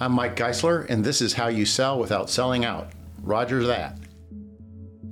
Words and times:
I'm 0.00 0.10
Mike 0.10 0.34
Geisler, 0.34 0.90
and 0.90 1.04
this 1.04 1.22
is 1.22 1.34
how 1.34 1.46
you 1.46 1.64
sell 1.64 2.00
without 2.00 2.28
selling 2.28 2.64
out. 2.64 2.88
Roger 3.22 3.64
that. 3.66 3.96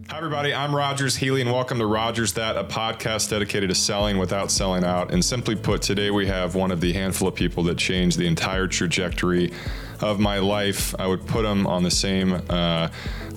Hi, 0.09 0.19
everybody. 0.19 0.53
I'm 0.53 0.75
Rogers 0.75 1.15
Healy, 1.15 1.41
and 1.41 1.53
welcome 1.53 1.79
to 1.79 1.87
Rogers 1.87 2.33
That, 2.33 2.57
a 2.57 2.65
podcast 2.65 3.31
dedicated 3.31 3.71
to 3.71 3.77
selling 3.77 4.19
without 4.19 4.51
selling 4.51 4.83
out. 4.83 5.13
And 5.13 5.25
simply 5.25 5.55
put, 5.55 5.83
today 5.83 6.11
we 6.11 6.27
have 6.27 6.57
one 6.57 6.73
of 6.73 6.81
the 6.81 6.93
handful 6.93 7.29
of 7.29 7.37
people 7.37 7.63
that 7.65 7.79
changed 7.79 8.19
the 8.19 8.27
entire 8.27 8.67
trajectory 8.67 9.53
of 10.01 10.19
my 10.19 10.41
life. 10.41 10.97
I 10.99 11.07
would 11.07 11.29
put 11.29 11.45
him 11.45 11.65
on 11.65 11.85
the 11.85 11.91
same 11.91 12.43
uh, 12.51 12.89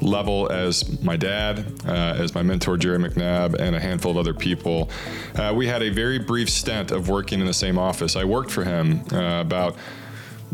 level 0.02 0.52
as 0.52 1.00
my 1.04 1.16
dad, 1.16 1.64
uh, 1.86 2.16
as 2.18 2.34
my 2.34 2.42
mentor, 2.42 2.76
Jerry 2.76 2.98
McNabb, 2.98 3.54
and 3.54 3.76
a 3.76 3.80
handful 3.80 4.10
of 4.10 4.18
other 4.18 4.34
people. 4.34 4.90
Uh, 5.36 5.54
we 5.56 5.68
had 5.68 5.84
a 5.84 5.90
very 5.90 6.18
brief 6.18 6.50
stint 6.50 6.90
of 6.90 7.08
working 7.08 7.40
in 7.40 7.46
the 7.46 7.54
same 7.54 7.78
office. 7.78 8.16
I 8.16 8.24
worked 8.24 8.50
for 8.50 8.64
him 8.64 9.04
uh, 9.12 9.42
about 9.42 9.76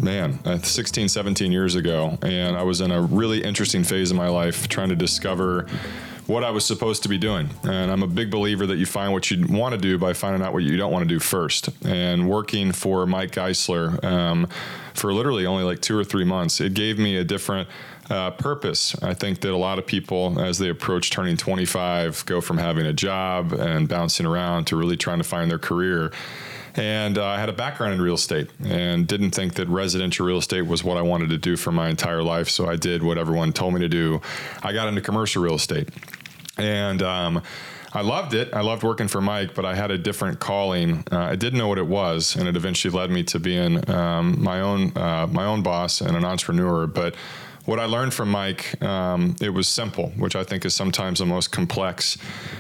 man, 0.02 0.40
uh, 0.46 0.58
16, 0.58 1.10
17 1.10 1.52
years 1.52 1.76
ago. 1.76 2.18
And 2.22 2.58
I 2.58 2.64
was 2.64 2.82
in 2.82 2.92
a 2.92 3.02
really 3.02 3.44
interesting 3.44 3.84
phase 3.84 4.12
of 4.12 4.18
my 4.18 4.28
life 4.28 4.68
trying 4.68 4.90
to 4.90 4.96
discover 4.96 5.68
what 6.28 6.44
I 6.44 6.52
was 6.52 6.66
supposed 6.66 7.04
to 7.04 7.10
be 7.10 7.18
doing. 7.18 7.50
And 7.64 7.92
I'm 7.92 8.04
a 8.04 8.08
big 8.08 8.32
believer 8.32 8.66
that 8.68 8.78
you 8.78 8.86
find 8.86 9.12
what 9.12 9.30
you 9.32 9.46
want 9.48 9.74
to 9.74 9.78
do 9.80 9.98
by 9.98 10.14
finding 10.14 10.42
out 10.42 10.54
what 10.54 10.64
you 10.64 10.78
don't 10.78 10.92
want 10.92 11.04
to 11.04 11.10
do 11.10 11.20
first. 11.20 11.70
And 11.86 12.30
working 12.30 12.72
for 12.72 13.06
Mike 13.06 13.32
Geisler 13.32 14.04
um, 14.04 14.48
for 14.94 15.14
literally 15.14 15.46
only 15.46 15.64
like 15.64 15.82
two 15.82 15.98
or 15.98 16.04
three 16.04 16.24
months, 16.24 16.62
it 16.62 16.74
gave 16.74 16.98
me 16.98 17.18
a 17.18 17.24
different 17.24 17.68
uh, 18.10 18.32
purpose. 18.32 18.96
I 19.02 19.14
think 19.14 19.42
that 19.42 19.52
a 19.52 19.58
lot 19.58 19.80
of 19.80 19.86
people, 19.86 20.40
as 20.40 20.58
they 20.58 20.70
approach 20.70 21.12
turning 21.12 21.38
25, 21.38 22.26
go 22.26 22.42
from 22.42 22.58
having 22.58 22.86
a 22.86 22.94
job 22.94 23.54
and 23.54 23.88
bouncing 23.88 24.26
around 24.26 24.66
to 24.68 24.76
really 24.76 24.98
trying 24.98 25.18
to 25.20 25.24
find 25.24 25.50
their 25.50 25.60
career. 25.60 26.12
And 26.76 27.18
uh, 27.18 27.26
I 27.26 27.40
had 27.40 27.50
a 27.50 27.54
background 27.54 27.94
in 27.94 28.02
real 28.02 28.16
estate 28.16 28.50
and 28.64 29.08
didn't 29.08 29.32
think 29.32 29.56
that 29.56 29.68
residential 29.68 30.26
real 30.26 30.38
estate 30.38 30.62
was 30.62 30.84
what 30.84 30.98
I 30.98 31.02
wanted 31.02 31.30
to 31.30 31.38
do 31.38 31.58
for 31.58 31.72
my 31.72 31.90
entire 31.90 32.24
life. 32.24 32.50
So 32.50 32.70
I 32.70 32.76
did 32.76 33.04
what 33.04 33.18
everyone 33.18 33.52
told 33.52 33.74
me 33.74 33.82
to 33.82 33.90
do. 33.90 34.22
I 34.64 34.72
got 34.72 34.88
into 34.88 35.02
commercial 35.02 35.44
real 35.44 35.56
estate. 35.56 35.90
And, 36.58 37.02
um, 37.02 37.42
I 37.94 38.02
loved 38.02 38.34
it. 38.34 38.54
I 38.54 38.62
loved 38.62 38.84
working 38.84 39.10
for 39.10 39.20
Mike, 39.20 39.54
but 39.54 39.66
I 39.66 39.76
had 39.76 39.92
a 39.92 39.98
different 39.98 40.40
calling. 40.40 41.04
Uh, 41.12 41.20
I 41.20 41.36
didn't 41.36 41.60
know 41.60 41.68
what 41.68 41.78
it 41.78 41.88
was, 41.88 42.38
and 42.38 42.48
it 42.48 42.56
eventually 42.56 42.94
led 42.98 43.12
me 43.12 43.24
to 43.24 43.40
being 43.40 43.90
um, 43.90 44.42
my 44.42 44.62
own 44.62 44.96
uh, 44.96 45.28
my 45.30 45.46
own 45.46 45.62
boss 45.62 46.00
and 46.00 46.16
an 46.16 46.24
entrepreneur. 46.24 46.88
But 46.88 47.16
what 47.66 47.80
I 47.80 47.86
learned 47.86 48.14
from 48.14 48.30
Mike, 48.32 48.82
um, 48.84 49.36
it 49.40 49.50
was 49.50 49.68
simple, 49.68 50.10
which 50.18 50.36
I 50.36 50.44
think 50.44 50.66
is 50.66 50.74
sometimes 50.74 51.20
the 51.20 51.26
most 51.26 51.52
complex 51.52 52.18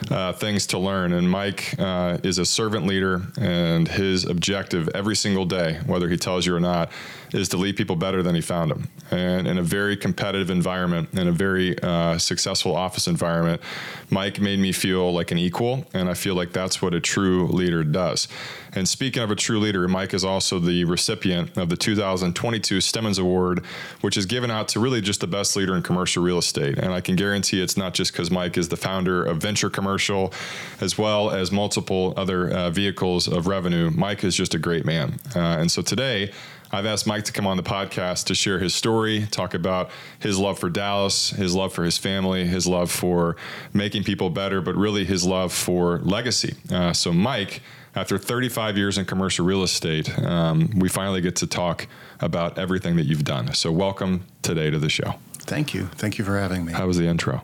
uh, 0.09 0.33
things 0.33 0.67
to 0.67 0.77
learn. 0.77 1.13
And 1.13 1.29
Mike 1.29 1.75
uh, 1.79 2.19
is 2.23 2.37
a 2.37 2.45
servant 2.45 2.85
leader, 2.85 3.21
and 3.39 3.87
his 3.87 4.25
objective 4.25 4.89
every 4.93 5.15
single 5.15 5.45
day, 5.45 5.79
whether 5.85 6.07
he 6.09 6.17
tells 6.17 6.45
you 6.45 6.55
or 6.55 6.59
not, 6.59 6.91
is 7.33 7.49
to 7.49 7.57
leave 7.57 7.75
people 7.75 7.95
better 7.95 8.21
than 8.21 8.35
he 8.35 8.41
found 8.41 8.71
them. 8.71 8.89
And 9.09 9.47
in 9.47 9.57
a 9.57 9.63
very 9.63 9.95
competitive 9.95 10.49
environment, 10.49 11.09
in 11.13 11.27
a 11.27 11.31
very 11.31 11.77
uh, 11.81 12.17
successful 12.17 12.75
office 12.75 13.07
environment, 13.07 13.61
Mike 14.09 14.39
made 14.39 14.59
me 14.59 14.71
feel 14.71 15.13
like 15.13 15.31
an 15.31 15.37
equal, 15.37 15.85
and 15.93 16.09
I 16.09 16.13
feel 16.13 16.35
like 16.35 16.51
that's 16.51 16.81
what 16.81 16.93
a 16.93 16.99
true 16.99 17.47
leader 17.47 17.83
does. 17.83 18.27
And 18.73 18.87
speaking 18.87 19.23
of 19.23 19.31
a 19.31 19.35
true 19.35 19.59
leader, 19.59 19.87
Mike 19.87 20.13
is 20.13 20.23
also 20.23 20.59
the 20.59 20.85
recipient 20.85 21.57
of 21.57 21.69
the 21.69 21.77
2022 21.77 22.79
Stemmons 22.79 23.19
Award, 23.19 23.65
which 24.01 24.17
is 24.17 24.25
given 24.25 24.51
out 24.51 24.69
to 24.69 24.79
really 24.79 25.01
just 25.01 25.19
the 25.19 25.27
best 25.27 25.55
leader 25.55 25.75
in 25.75 25.83
commercial 25.83 26.23
real 26.23 26.37
estate. 26.37 26.77
And 26.77 26.93
I 26.93 27.01
can 27.01 27.15
guarantee 27.15 27.61
it's 27.61 27.77
not 27.77 27.93
just 27.93 28.11
because 28.13 28.31
Mike 28.31 28.57
is 28.57 28.69
the 28.69 28.77
founder 28.77 29.23
of 29.23 29.37
Venture 29.37 29.69
Commercial, 29.69 30.33
as 30.79 30.97
well 30.97 31.31
as 31.31 31.51
multiple 31.51 32.13
other 32.15 32.49
uh, 32.49 32.69
vehicles 32.69 33.27
of 33.27 33.47
revenue. 33.47 33.89
Mike 33.91 34.23
is 34.23 34.35
just 34.35 34.53
a 34.53 34.59
great 34.59 34.85
man. 34.85 35.19
Uh, 35.35 35.39
and 35.39 35.71
so 35.71 35.81
today, 35.81 36.31
I've 36.71 36.85
asked 36.85 37.05
Mike 37.05 37.25
to 37.25 37.33
come 37.33 37.45
on 37.45 37.57
the 37.57 37.63
podcast 37.63 38.25
to 38.25 38.35
share 38.35 38.59
his 38.59 38.73
story, 38.73 39.27
talk 39.29 39.53
about 39.53 39.91
his 40.19 40.39
love 40.39 40.57
for 40.57 40.69
Dallas, 40.69 41.31
his 41.31 41.53
love 41.53 41.73
for 41.73 41.83
his 41.83 41.97
family, 41.97 42.45
his 42.45 42.65
love 42.65 42.89
for 42.89 43.35
making 43.73 44.05
people 44.05 44.29
better, 44.29 44.61
but 44.61 44.75
really 44.75 45.03
his 45.03 45.25
love 45.25 45.51
for 45.51 45.99
legacy. 45.99 46.55
Uh, 46.71 46.93
so, 46.93 47.11
Mike, 47.11 47.61
after 47.93 48.17
35 48.17 48.77
years 48.77 48.97
in 48.97 49.05
commercial 49.05 49.45
real 49.45 49.63
estate, 49.63 50.17
um, 50.19 50.69
we 50.77 50.87
finally 50.87 51.19
get 51.19 51.35
to 51.37 51.47
talk 51.47 51.87
about 52.21 52.57
everything 52.57 52.95
that 52.95 53.05
you've 53.05 53.25
done. 53.25 53.53
So, 53.53 53.71
welcome 53.71 54.25
today 54.41 54.69
to 54.69 54.79
the 54.79 54.89
show. 54.89 55.15
Thank 55.39 55.73
you. 55.73 55.87
Thank 55.87 56.17
you 56.17 56.23
for 56.23 56.39
having 56.39 56.63
me. 56.63 56.71
How 56.71 56.87
was 56.87 56.97
the 56.97 57.07
intro? 57.07 57.43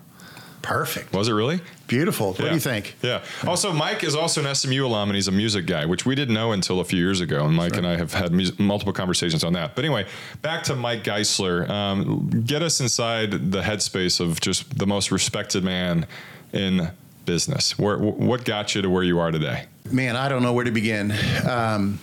Perfect. 0.62 1.14
Was 1.14 1.28
it 1.28 1.34
really? 1.34 1.62
Beautiful. 1.88 2.30
What 2.30 2.40
yeah. 2.40 2.50
do 2.50 2.54
you 2.56 2.60
think? 2.60 2.96
Yeah. 3.02 3.24
Also, 3.46 3.72
Mike 3.72 4.04
is 4.04 4.16
also 4.16 4.44
an 4.44 4.54
SMU 4.54 4.86
alum 4.86 5.10
and 5.10 5.16
he's 5.16 5.28
a 5.28 5.32
music 5.32 5.66
guy, 5.66 5.86
which 5.86 6.06
we 6.06 6.16
didn't 6.16 6.34
know 6.34 6.52
until 6.52 6.80
a 6.80 6.84
few 6.84 7.00
years 7.00 7.22
ago. 7.22 7.46
And 7.46 7.56
Mike 7.56 7.72
right. 7.72 7.78
and 7.80 7.88
I 7.88 7.98
have 7.98 8.14
had 8.14 8.34
multiple 8.60 8.94
conversations 8.94 9.44
on 9.44 9.54
that. 9.54 9.76
But 9.76 9.86
anyway, 9.86 10.08
back 10.42 10.64
to 10.64 10.76
Mike 10.76 11.04
Geisler. 11.04 11.70
Um, 11.70 12.30
get 12.46 12.62
us 12.62 12.82
inside 12.82 13.52
the 13.52 13.62
headspace 13.62 14.20
of 14.20 14.42
just 14.42 14.78
the 14.78 14.88
most 14.88 15.12
respected 15.12 15.64
man 15.64 16.06
in 16.52 16.92
business. 17.26 17.78
Where, 17.78 17.98
what 17.98 18.44
got 18.44 18.76
you 18.76 18.82
to 18.82 18.90
where 18.90 19.04
you 19.04 19.20
are 19.20 19.32
today? 19.32 19.66
Man, 19.92 20.16
I 20.16 20.28
don't 20.28 20.44
know 20.44 20.54
where 20.54 20.66
to 20.66 20.72
begin. 20.72 21.14
Um, 21.48 22.00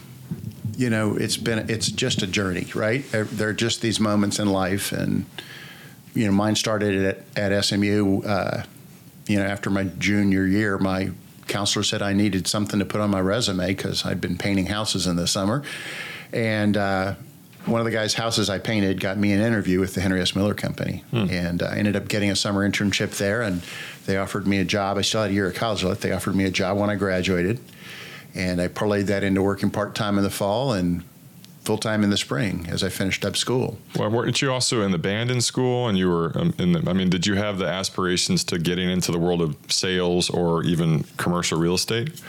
you 0.77 0.91
know, 0.91 1.17
it's 1.17 1.37
been 1.37 1.71
it's 1.71 1.89
just 1.89 2.23
a 2.23 2.27
journey, 2.27 2.67
right? 2.75 3.05
There 3.11 3.49
are 3.49 3.53
just 3.53 3.81
these 3.81 4.01
moments 4.01 4.39
in 4.39 4.49
life, 4.49 4.93
and 4.93 5.25
you 6.15 6.27
know, 6.27 6.33
mine 6.33 6.55
started 6.55 7.19
at, 7.37 7.53
at 7.53 7.65
SMU. 7.65 8.23
Uh, 8.23 8.65
you 9.27 9.39
know, 9.39 9.45
after 9.45 9.71
my 9.71 9.85
junior 9.85 10.47
year, 10.47 10.79
my 10.79 11.11
counselor 11.47 11.83
said 11.83 12.03
I 12.03 12.13
needed 12.13 12.47
something 12.47 12.79
to 12.79 12.85
put 12.85 13.01
on 13.01 13.11
my 13.11 13.21
resume 13.21 13.67
because 13.67 14.05
I'd 14.05 14.21
been 14.21 14.39
painting 14.39 14.67
houses 14.67 15.07
in 15.07 15.17
the 15.17 15.27
summer, 15.27 15.63
and 16.33 16.77
uh, 16.77 17.15
one 17.67 17.81
of 17.81 17.85
the 17.87 17.91
guys' 17.91 18.15
houses 18.15 18.51
I 18.51 18.59
painted 18.59 19.01
got 19.01 19.17
me 19.17 19.33
an 19.33 19.41
interview 19.41 19.81
with 19.81 19.95
the 19.95 20.01
Henry 20.01 20.21
S. 20.21 20.37
Miller 20.37 20.55
Company, 20.55 21.05
hmm. 21.11 21.27
and 21.31 21.63
I 21.63 21.77
ended 21.79 21.97
up 21.97 22.09
getting 22.09 22.31
a 22.31 22.37
summer 22.37 22.69
internship 22.69 23.17
there, 23.17 23.43
and 23.43 23.63
they 24.07 24.17
offered 24.17 24.47
me 24.47 24.59
a 24.59 24.65
job. 24.65 24.99
I 24.99 25.03
still 25.03 25.23
had 25.23 25.31
a 25.31 25.35
year 25.35 25.49
of 25.49 25.55
college 25.55 25.83
left. 25.83 26.03
They 26.03 26.13
offered 26.13 26.37
me 26.37 26.45
a 26.45 26.51
job 26.51 26.79
when 26.79 26.91
I 26.91 26.97
graduated, 26.97 27.61
and 28.35 28.61
I 28.61 28.69
parlayed 28.69 29.07
that 29.07 29.25
into 29.25 29.43
working 29.43 29.71
part 29.71 29.95
time 29.95 30.19
in 30.19 30.25
the 30.25 30.31
fall 30.31 30.73
and 30.73 31.05
full 31.65 31.79
time 31.79 32.05
in 32.05 32.11
the 32.11 32.17
spring 32.17 32.67
as 32.69 32.83
I 32.85 32.89
finished 32.89 33.25
up 33.25 33.37
school. 33.37 33.79
Well, 33.97 34.11
weren't 34.11 34.41
you 34.43 34.53
also 34.53 34.83
in 34.83 34.93
the 34.93 34.99
band 34.99 35.31
in 35.31 35.41
school? 35.41 35.89
And 35.89 35.97
you 35.97 36.09
were 36.09 36.33
um, 36.35 36.55
in 36.59 36.73
the, 36.73 36.91
I 36.91 36.93
mean, 36.93 37.11
did 37.11 37.27
you 37.27 37.35
have 37.35 37.59
the 37.59 37.67
aspirations 37.67 38.45
to 38.45 38.59
getting 38.59 38.91
into 38.91 39.13
the 39.13 39.19
world 39.19 39.41
of 39.41 39.57
sales 39.69 40.31
or 40.31 40.63
even 40.65 41.05
commercial 41.17 41.59
real 41.59 41.75
estate? 41.75 42.21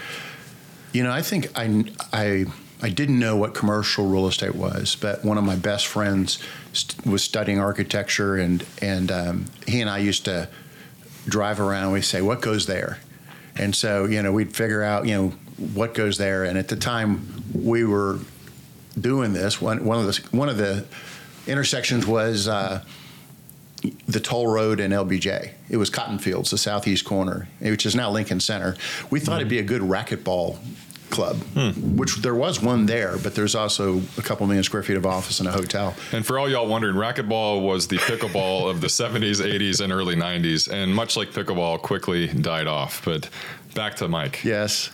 You 0.94 1.03
know, 1.03 1.12
I 1.12 1.22
think 1.22 1.47
I, 1.56 1.85
I, 2.13 2.45
I 2.81 2.90
didn't 2.90 3.19
know 3.19 3.35
what 3.35 3.53
commercial 3.53 4.07
real 4.07 4.28
estate 4.28 4.56
was, 4.56 4.95
but 4.95 5.25
one 5.25 5.38
of 5.38 5.44
my 5.44 5.56
best 5.56 5.88
friends 5.88 6.40
st- 6.72 7.06
was 7.06 7.24
studying 7.24 7.59
architecture, 7.59 8.38
and 8.38 8.66
and 8.81 9.12
um, 9.12 9.45
he 9.68 9.81
and 9.81 9.90
I 9.90 9.97
used 9.97 10.25
to 10.25 10.47
drive 11.25 11.59
around. 11.59 11.91
We 11.91 12.01
say, 12.01 12.22
"What 12.22 12.41
goes 12.41 12.66
there?" 12.66 13.00
And 13.57 13.75
so, 13.75 14.06
you 14.06 14.22
know, 14.22 14.31
we'd 14.31 14.56
figure 14.56 14.84
out, 14.84 15.06
you 15.06 15.16
know, 15.16 15.28
what 15.74 15.94
goes 15.94 16.18
there. 16.18 16.44
And 16.44 16.57
at 16.57 16.68
the 16.68 16.75
time, 16.75 17.44
we 17.53 17.85
were 17.85 18.19
doing 19.00 19.33
this. 19.33 19.61
One 19.61 19.85
one 19.85 20.00
of 20.00 20.06
the 20.06 20.38
one 20.38 20.50
of 20.50 20.57
the 20.57 20.85
intersections 21.47 22.06
was 22.06 22.47
uh, 22.47 22.83
the 24.07 24.19
toll 24.19 24.47
road 24.47 24.79
in 24.79 24.91
LBJ. 24.91 25.51
It 25.69 25.78
was 25.78 25.89
Cotton 25.89 26.19
Fields, 26.19 26.51
the 26.51 26.57
southeast 26.57 27.06
corner, 27.06 27.47
which 27.59 27.85
is 27.85 27.95
now 27.95 28.09
Lincoln 28.09 28.39
Center. 28.39 28.75
We 29.09 29.19
thought 29.19 29.33
mm 29.33 29.41
it'd 29.41 29.50
be 29.50 29.59
a 29.59 29.63
good 29.63 29.81
racquetball 29.81 30.57
club, 31.09 31.38
hmm. 31.53 31.97
which 31.97 32.16
there 32.17 32.35
was 32.35 32.61
one 32.61 32.85
there, 32.85 33.17
but 33.17 33.35
there's 33.35 33.56
also 33.56 34.01
a 34.17 34.22
couple 34.22 34.45
million 34.47 34.63
square 34.63 34.83
feet 34.83 34.97
of 34.97 35.06
office 35.06 35.39
and 35.39 35.47
a 35.47 35.51
hotel. 35.51 35.94
And 36.12 36.25
for 36.25 36.39
all 36.39 36.50
y'all 36.50 36.67
wondering, 36.67 36.95
racquetball 36.95 37.62
was 37.62 37.88
the 37.88 37.97
pickleball 37.97 38.69
of 38.69 38.81
the 38.81 38.88
70s, 38.88 39.41
80s, 39.41 39.81
and 39.81 39.94
early 39.94 40.16
90s, 40.16 40.72
and 40.72 40.94
much 40.94 41.16
like 41.16 41.29
pickleball, 41.29 41.81
quickly 41.81 42.27
died 42.27 42.67
off. 42.67 43.03
But 43.06 43.29
back 43.75 43.95
to 43.97 44.07
Mike. 44.07 44.44
Yes. 44.44 44.89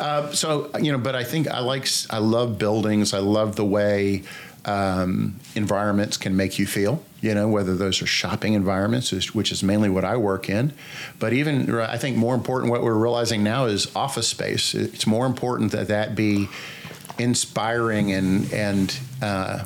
Uh, 0.00 0.32
so 0.32 0.70
you 0.80 0.90
know, 0.90 0.98
but 0.98 1.14
I 1.14 1.24
think 1.24 1.46
I 1.46 1.60
like 1.60 1.86
I 2.08 2.18
love 2.18 2.58
buildings. 2.58 3.12
I 3.12 3.18
love 3.18 3.56
the 3.56 3.64
way 3.66 4.22
um, 4.64 5.36
environments 5.54 6.16
can 6.16 6.36
make 6.36 6.58
you 6.58 6.66
feel. 6.66 7.04
You 7.20 7.34
know, 7.34 7.48
whether 7.48 7.76
those 7.76 8.00
are 8.00 8.06
shopping 8.06 8.54
environments, 8.54 9.34
which 9.34 9.52
is 9.52 9.62
mainly 9.62 9.90
what 9.90 10.06
I 10.06 10.16
work 10.16 10.48
in, 10.48 10.72
but 11.18 11.34
even 11.34 11.70
I 11.78 11.98
think 11.98 12.16
more 12.16 12.34
important, 12.34 12.72
what 12.72 12.82
we're 12.82 12.94
realizing 12.94 13.42
now 13.42 13.66
is 13.66 13.94
office 13.94 14.26
space. 14.26 14.74
It's 14.74 15.06
more 15.06 15.26
important 15.26 15.72
that 15.72 15.88
that 15.88 16.14
be 16.14 16.48
inspiring 17.18 18.10
and 18.10 18.50
and 18.54 18.98
uh, 19.20 19.64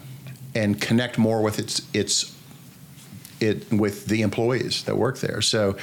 and 0.56 0.80
connect 0.80 1.16
more 1.16 1.42
with 1.42 1.60
its 1.60 1.82
its 1.94 2.36
it 3.38 3.72
with 3.72 4.06
the 4.06 4.22
employees 4.22 4.82
that 4.84 4.96
work 4.96 5.18
there. 5.18 5.40
So. 5.40 5.76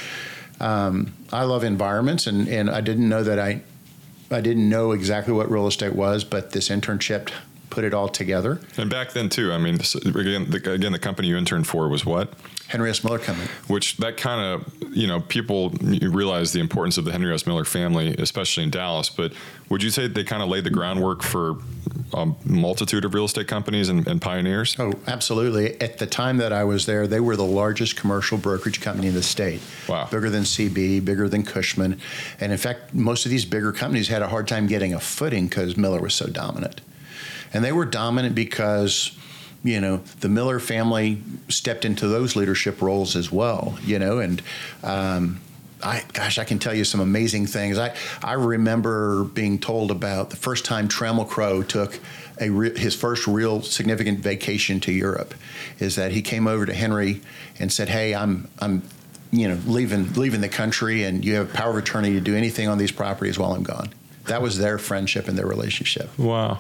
Um, 0.60 1.16
I 1.34 1.46
love 1.46 1.64
environments, 1.64 2.28
and, 2.28 2.48
and 2.48 2.70
I 2.70 2.82
didn't 2.82 3.10
know 3.10 3.24
that 3.24 3.40
I 3.40 3.64
I 4.32 4.42
didn't 4.42 4.70
know 4.70 4.92
exactly 4.92 5.34
what 5.34 5.50
real 5.50 5.68
estate 5.68 5.96
was, 5.96 6.24
but 6.24 6.52
this 6.52 6.70
internship 6.70 7.30
put 7.70 7.84
it 7.84 7.94
all 7.94 8.10
together. 8.10 8.60
And 8.78 8.90
back 8.90 9.12
then 9.12 9.30
too, 9.30 9.52
I 9.52 9.58
mean, 9.58 9.76
again, 9.76 10.50
the, 10.50 10.72
again, 10.74 10.92
the 10.92 11.00
company 11.00 11.30
you 11.30 11.38
interned 11.38 11.68
for 11.68 11.88
was 11.88 12.06
what? 12.06 12.34
Henry 12.68 12.90
S. 12.90 13.04
Miller 13.04 13.20
Company. 13.20 13.50
Which 13.68 13.98
that 13.98 14.18
kind 14.18 14.42
of, 14.42 14.74
you 14.96 15.08
know, 15.08 15.20
people 15.22 15.72
realize 16.02 16.54
the 16.54 16.60
importance 16.60 16.98
of 16.98 17.06
the 17.06 17.12
Henry 17.12 17.34
S. 17.34 17.48
Miller 17.48 17.66
family, 17.66 18.16
especially 18.18 18.64
in 18.64 18.70
Dallas. 18.70 19.10
But 19.10 19.34
would 19.70 19.84
you 19.84 19.90
say 19.90 20.08
they 20.08 20.24
kind 20.24 20.44
of 20.44 20.50
laid 20.50 20.64
the 20.64 20.70
groundwork 20.70 21.24
for 21.24 21.56
a 22.14 22.34
multitude 22.46 23.06
of 23.06 23.14
real 23.14 23.26
estate 23.26 23.48
companies 23.48 23.90
and, 23.90 24.08
and 24.08 24.22
pioneers? 24.22 24.76
Oh, 24.80 24.94
absolutely. 25.08 25.80
At 25.82 25.98
the 25.98 26.08
time 26.08 26.38
that 26.38 26.54
I 26.54 26.64
was 26.64 26.86
there, 26.86 27.08
they 27.08 27.20
were 27.20 27.36
the 27.36 27.44
largest 27.44 27.96
commercial 27.96 28.38
brokerage 28.38 28.82
company 28.82 29.08
in 29.08 29.14
the 29.14 29.24
state. 29.24 29.62
Wow. 29.88 30.08
Bigger 30.12 30.30
than 30.30 30.44
CB, 30.44 31.06
bigger 31.06 31.28
than 31.30 31.44
Cushman. 31.44 32.00
And 32.40 32.52
in 32.52 32.58
fact, 32.58 32.94
most 32.94 33.26
of 33.26 33.32
these 33.32 33.46
bigger 33.46 33.72
companies 33.72 34.08
had 34.08 34.22
a 34.22 34.28
hard 34.28 34.48
time 34.48 34.68
getting 34.68 34.94
a 34.94 35.00
footing 35.00 35.48
because 35.48 35.78
Miller 35.78 36.02
was 36.02 36.14
so 36.14 36.28
dominant. 36.28 36.82
And 37.54 37.64
they 37.64 37.72
were 37.72 37.86
dominant 37.86 38.36
because, 38.36 39.18
you 39.64 39.82
know, 39.82 39.98
the 40.20 40.30
Miller 40.30 40.60
family 40.60 41.22
stepped 41.50 41.86
into 41.86 42.08
those 42.08 42.36
leadership 42.36 42.82
roles 42.82 43.16
as 43.16 43.32
well, 43.32 43.78
you 43.84 44.00
know, 44.00 44.20
and, 44.20 44.42
um, 44.84 45.42
I, 45.84 46.04
gosh, 46.14 46.38
I 46.38 46.44
can 46.44 46.60
tell 46.60 46.74
you 46.74 46.84
some 46.84 47.00
amazing 47.00 47.48
things. 47.48 47.78
I, 47.78 47.96
I 48.24 48.34
remember 48.34 49.24
being 49.24 49.60
told 49.60 49.92
about 49.92 50.30
the 50.30 50.36
first 50.36 50.66
time 50.66 50.88
Trammell 50.88 51.28
Crow 51.28 51.64
took 51.64 52.00
a 52.40 52.50
re- 52.50 52.78
his 52.78 52.96
first 52.96 53.28
real 53.28 53.62
significant 53.62 54.20
vacation 54.20 54.80
to 54.82 54.92
Europe. 54.92 55.34
Is 55.80 55.96
that 55.96 56.12
he 56.12 56.22
came 56.22 56.48
over 56.48 56.66
to 56.66 56.74
Henry 56.74 57.22
and 57.60 57.72
said, 57.72 57.90
"Hey, 57.90 58.14
I'm 58.16 58.48
I'm 58.60 58.84
you 59.32 59.48
know 59.48 59.60
leaving 59.66 60.14
leaving 60.14 60.42
the 60.42 60.50
country, 60.50 61.04
and 61.04 61.24
you 61.24 61.36
have 61.36 61.54
power 61.54 61.72
of 61.72 61.78
attorney 61.78 62.14
to 62.14 62.22
do 62.22 62.36
anything 62.36 62.68
on 62.68 62.78
these 62.78 62.92
properties 62.92 63.38
while 63.38 63.54
I'm 63.54 63.64
gone." 63.64 63.94
That 64.26 64.42
was 64.42 64.58
their 64.58 64.78
friendship 64.78 65.28
and 65.28 65.38
their 65.38 65.48
relationship. 65.48 66.18
Wow. 66.18 66.60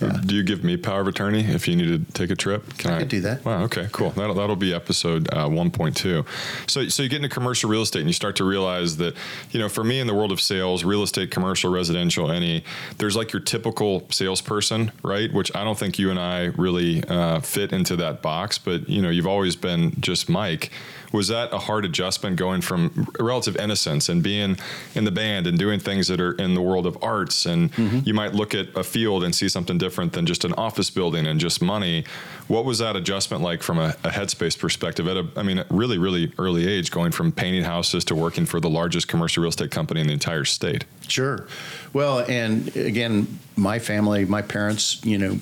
Do 0.00 0.34
you 0.34 0.42
give 0.42 0.64
me 0.64 0.76
power 0.76 1.00
of 1.02 1.08
attorney 1.08 1.40
if 1.40 1.68
you 1.68 1.76
need 1.76 2.06
to 2.06 2.12
take 2.12 2.30
a 2.30 2.36
trip? 2.36 2.76
Can 2.78 2.92
I 2.92 2.98
could 3.00 3.08
do 3.08 3.20
that. 3.20 3.44
Wow. 3.44 3.62
Okay. 3.64 3.88
Cool. 3.92 4.10
That'll 4.10 4.34
that'll 4.34 4.56
be 4.56 4.72
episode 4.74 5.28
uh, 5.32 5.48
1.2. 5.48 6.26
So 6.70 6.88
so 6.88 7.02
you 7.02 7.08
get 7.08 7.16
into 7.16 7.28
commercial 7.28 7.68
real 7.70 7.82
estate 7.82 8.00
and 8.00 8.08
you 8.08 8.14
start 8.14 8.36
to 8.36 8.44
realize 8.44 8.96
that 8.96 9.14
you 9.50 9.60
know 9.60 9.68
for 9.68 9.84
me 9.84 10.00
in 10.00 10.06
the 10.06 10.14
world 10.14 10.32
of 10.32 10.40
sales, 10.40 10.84
real 10.84 11.02
estate, 11.02 11.30
commercial, 11.30 11.70
residential, 11.70 12.30
any 12.30 12.64
there's 12.98 13.16
like 13.16 13.32
your 13.32 13.42
typical 13.42 14.06
salesperson, 14.10 14.92
right? 15.02 15.32
Which 15.32 15.54
I 15.54 15.64
don't 15.64 15.78
think 15.78 15.98
you 15.98 16.10
and 16.10 16.18
I 16.18 16.46
really 16.56 17.04
uh, 17.04 17.40
fit 17.40 17.72
into 17.72 17.96
that 17.96 18.22
box. 18.22 18.58
But 18.58 18.88
you 18.88 19.02
know 19.02 19.10
you've 19.10 19.26
always 19.26 19.56
been 19.56 20.00
just 20.00 20.28
Mike 20.28 20.70
was 21.12 21.28
that 21.28 21.52
a 21.52 21.58
hard 21.58 21.84
adjustment 21.84 22.36
going 22.36 22.60
from 22.60 23.08
relative 23.18 23.56
innocence 23.56 24.08
and 24.08 24.22
being 24.22 24.56
in 24.94 25.04
the 25.04 25.10
band 25.10 25.46
and 25.46 25.58
doing 25.58 25.80
things 25.80 26.08
that 26.08 26.20
are 26.20 26.32
in 26.32 26.54
the 26.54 26.62
world 26.62 26.86
of 26.86 26.96
arts? 27.02 27.46
And 27.46 27.72
mm-hmm. 27.72 28.00
you 28.04 28.14
might 28.14 28.34
look 28.34 28.54
at 28.54 28.68
a 28.76 28.84
field 28.84 29.24
and 29.24 29.34
see 29.34 29.48
something 29.48 29.78
different 29.78 30.12
than 30.12 30.26
just 30.26 30.44
an 30.44 30.52
office 30.54 30.90
building 30.90 31.26
and 31.26 31.40
just 31.40 31.60
money. 31.60 32.04
What 32.48 32.64
was 32.64 32.78
that 32.78 32.96
adjustment 32.96 33.42
like 33.42 33.62
from 33.62 33.78
a, 33.78 33.90
a 34.04 34.10
headspace 34.10 34.58
perspective 34.58 35.06
at 35.08 35.16
a 35.16 35.26
i 35.36 35.42
mean 35.42 35.64
really 35.70 35.98
really 35.98 36.32
early 36.38 36.66
age 36.66 36.90
going 36.90 37.12
from 37.12 37.32
painting 37.32 37.62
houses 37.62 38.04
to 38.06 38.14
working 38.14 38.46
for 38.46 38.60
the 38.60 38.70
largest 38.70 39.08
commercial 39.08 39.42
real 39.42 39.50
estate 39.50 39.70
company 39.70 40.00
in 40.00 40.06
the 40.06 40.12
entire 40.12 40.44
state? 40.44 40.84
Sure. 41.08 41.46
Well 41.92 42.20
and 42.28 42.74
again 42.76 43.38
my 43.56 43.78
family 43.78 44.24
my 44.24 44.42
parents 44.42 45.04
you 45.04 45.18
know 45.18 45.38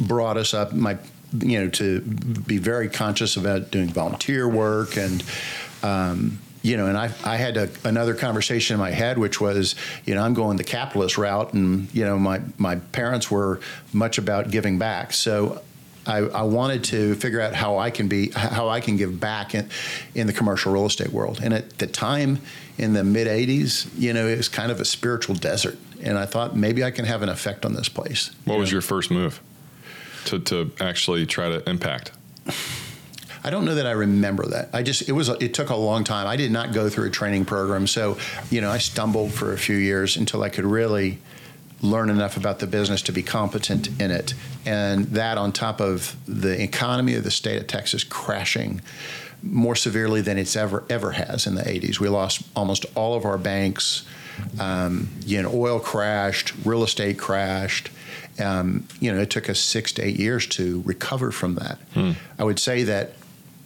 brought 0.00 0.36
us 0.36 0.54
up 0.54 0.72
my 0.72 0.98
you 1.40 1.60
know, 1.60 1.68
to 1.70 2.00
be 2.00 2.58
very 2.58 2.88
conscious 2.88 3.36
about 3.36 3.70
doing 3.70 3.88
volunteer 3.88 4.48
work 4.48 4.96
and. 4.96 5.22
Um, 5.82 6.38
you 6.62 6.78
know, 6.78 6.86
and 6.86 6.96
I, 6.96 7.10
I 7.22 7.36
had 7.36 7.58
a, 7.58 7.68
another 7.84 8.14
conversation 8.14 8.72
in 8.72 8.80
my 8.80 8.90
head, 8.90 9.18
which 9.18 9.38
was, 9.38 9.74
you 10.06 10.14
know, 10.14 10.22
I'm 10.22 10.32
going 10.32 10.56
the 10.56 10.64
capitalist 10.64 11.18
route, 11.18 11.52
and 11.52 11.94
you 11.94 12.06
know, 12.06 12.18
my 12.18 12.40
my 12.56 12.76
parents 12.76 13.30
were 13.30 13.60
much 13.92 14.16
about 14.16 14.50
giving 14.50 14.78
back, 14.78 15.12
so 15.12 15.60
I, 16.06 16.18
I, 16.18 16.42
wanted 16.42 16.84
to 16.84 17.14
figure 17.16 17.40
out 17.40 17.54
how 17.54 17.78
I 17.78 17.90
can 17.90 18.08
be 18.08 18.30
how 18.30 18.68
I 18.68 18.80
can 18.80 18.96
give 18.96 19.18
back 19.20 19.54
in, 19.54 19.68
in 20.14 20.26
the 20.26 20.32
commercial 20.32 20.72
real 20.72 20.86
estate 20.86 21.10
world. 21.10 21.40
And 21.42 21.54
at 21.54 21.78
the 21.78 21.86
time, 21.86 22.40
in 22.78 22.92
the 22.92 23.04
mid 23.04 23.26
'80s, 23.26 23.88
you 23.98 24.12
know, 24.12 24.26
it 24.26 24.36
was 24.36 24.48
kind 24.48 24.72
of 24.72 24.80
a 24.80 24.84
spiritual 24.84 25.34
desert, 25.34 25.78
and 26.02 26.18
I 26.18 26.26
thought 26.26 26.56
maybe 26.56 26.84
I 26.84 26.90
can 26.90 27.04
have 27.04 27.22
an 27.22 27.28
effect 27.28 27.64
on 27.64 27.74
this 27.74 27.88
place. 27.88 28.30
What 28.44 28.58
was 28.58 28.70
know? 28.70 28.76
your 28.76 28.82
first 28.82 29.10
move? 29.10 29.40
To, 30.26 30.38
to 30.40 30.70
actually 30.80 31.26
try 31.26 31.48
to 31.48 31.68
impact? 31.68 32.12
I 33.44 33.50
don't 33.50 33.66
know 33.66 33.74
that 33.74 33.86
I 33.86 33.90
remember 33.90 34.46
that. 34.46 34.70
I 34.72 34.82
just 34.82 35.06
it 35.06 35.12
was 35.12 35.28
it 35.28 35.52
took 35.52 35.68
a 35.68 35.76
long 35.76 36.02
time. 36.02 36.26
I 36.26 36.36
did 36.36 36.50
not 36.50 36.72
go 36.72 36.88
through 36.88 37.08
a 37.08 37.10
training 37.10 37.44
program, 37.44 37.86
so 37.86 38.16
you 38.50 38.62
know 38.62 38.70
I 38.70 38.78
stumbled 38.78 39.32
for 39.32 39.52
a 39.52 39.58
few 39.58 39.76
years 39.76 40.16
until 40.16 40.42
I 40.42 40.48
could 40.48 40.64
really 40.64 41.18
learn 41.82 42.08
enough 42.08 42.38
about 42.38 42.60
the 42.60 42.66
business 42.66 43.02
to 43.02 43.12
be 43.12 43.22
competent 43.22 43.88
in 44.00 44.10
it. 44.10 44.32
And 44.64 45.04
that 45.08 45.36
on 45.36 45.52
top 45.52 45.82
of 45.82 46.16
the 46.26 46.62
economy 46.62 47.14
of 47.16 47.24
the 47.24 47.30
state 47.30 47.60
of 47.60 47.66
Texas 47.66 48.02
crashing 48.02 48.80
more 49.42 49.76
severely 49.76 50.22
than 50.22 50.38
it's 50.38 50.56
ever 50.56 50.84
ever 50.88 51.12
has 51.12 51.46
in 51.46 51.54
the 51.54 51.62
80s. 51.62 52.00
We 52.00 52.08
lost 52.08 52.42
almost 52.56 52.86
all 52.94 53.14
of 53.14 53.26
our 53.26 53.36
banks. 53.36 54.06
Um, 54.58 55.10
you 55.26 55.42
know, 55.42 55.52
oil 55.52 55.78
crashed, 55.78 56.54
real 56.64 56.82
estate 56.82 57.18
crashed 57.18 57.90
um, 58.38 58.86
you 59.00 59.12
know, 59.12 59.20
it 59.20 59.30
took 59.30 59.48
us 59.48 59.60
six 59.60 59.92
to 59.92 60.02
eight 60.02 60.18
years 60.18 60.46
to 60.48 60.82
recover 60.84 61.30
from 61.30 61.54
that. 61.56 61.78
Hmm. 61.94 62.12
I 62.38 62.44
would 62.44 62.58
say 62.58 62.82
that 62.84 63.12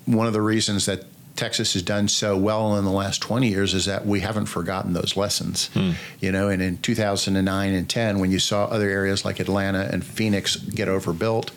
one 0.06 0.26
of 0.26 0.32
the 0.32 0.42
reasons 0.42 0.86
that 0.86 1.04
Texas 1.36 1.74
has 1.74 1.82
done 1.82 2.08
so 2.08 2.36
well 2.36 2.76
in 2.76 2.84
the 2.84 2.90
last 2.90 3.22
20 3.22 3.48
years 3.48 3.72
is 3.72 3.84
that 3.86 4.04
we 4.04 4.20
haven't 4.20 4.46
forgotten 4.46 4.92
those 4.92 5.16
lessons. 5.16 5.68
Hmm. 5.68 5.92
You 6.20 6.32
know, 6.32 6.48
and 6.48 6.60
in 6.60 6.78
2009 6.78 7.72
and 7.72 7.88
10, 7.88 8.18
when 8.18 8.30
you 8.30 8.38
saw 8.38 8.64
other 8.64 8.88
areas 8.88 9.24
like 9.24 9.38
Atlanta 9.38 9.88
and 9.90 10.04
Phoenix 10.04 10.56
get 10.56 10.88
overbuilt, 10.88 11.52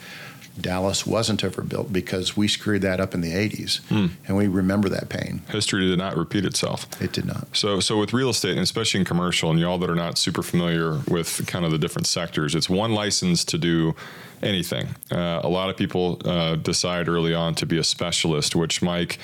Dallas 0.61 1.05
wasn't 1.05 1.43
overbuilt 1.43 1.91
because 1.91 2.37
we 2.37 2.47
screwed 2.47 2.81
that 2.83 2.99
up 2.99 3.13
in 3.13 3.21
the 3.21 3.31
80s, 3.31 3.79
hmm. 3.87 4.07
and 4.27 4.37
we 4.37 4.47
remember 4.47 4.89
that 4.89 5.09
pain. 5.09 5.41
History 5.49 5.87
did 5.87 5.97
not 5.97 6.15
repeat 6.15 6.45
itself. 6.45 6.87
It 7.01 7.11
did 7.11 7.25
not. 7.25 7.55
So, 7.55 7.79
so 7.79 7.99
with 7.99 8.13
real 8.13 8.29
estate, 8.29 8.51
and 8.51 8.61
especially 8.61 8.99
in 8.99 9.05
commercial, 9.05 9.51
and 9.51 9.59
y'all 9.59 9.77
that 9.79 9.89
are 9.89 9.95
not 9.95 10.17
super 10.17 10.43
familiar 10.43 10.99
with 11.07 11.45
kind 11.47 11.65
of 11.65 11.71
the 11.71 11.77
different 11.77 12.07
sectors, 12.07 12.55
it's 12.55 12.69
one 12.69 12.93
license 12.93 13.43
to 13.45 13.57
do 13.57 13.95
anything. 14.43 14.87
Uh, 15.11 15.41
a 15.43 15.49
lot 15.49 15.69
of 15.69 15.77
people 15.77 16.21
uh, 16.25 16.55
decide 16.55 17.07
early 17.07 17.33
on 17.33 17.55
to 17.55 17.65
be 17.65 17.77
a 17.77 17.83
specialist, 17.83 18.55
which 18.55 18.81
Mike. 18.81 19.19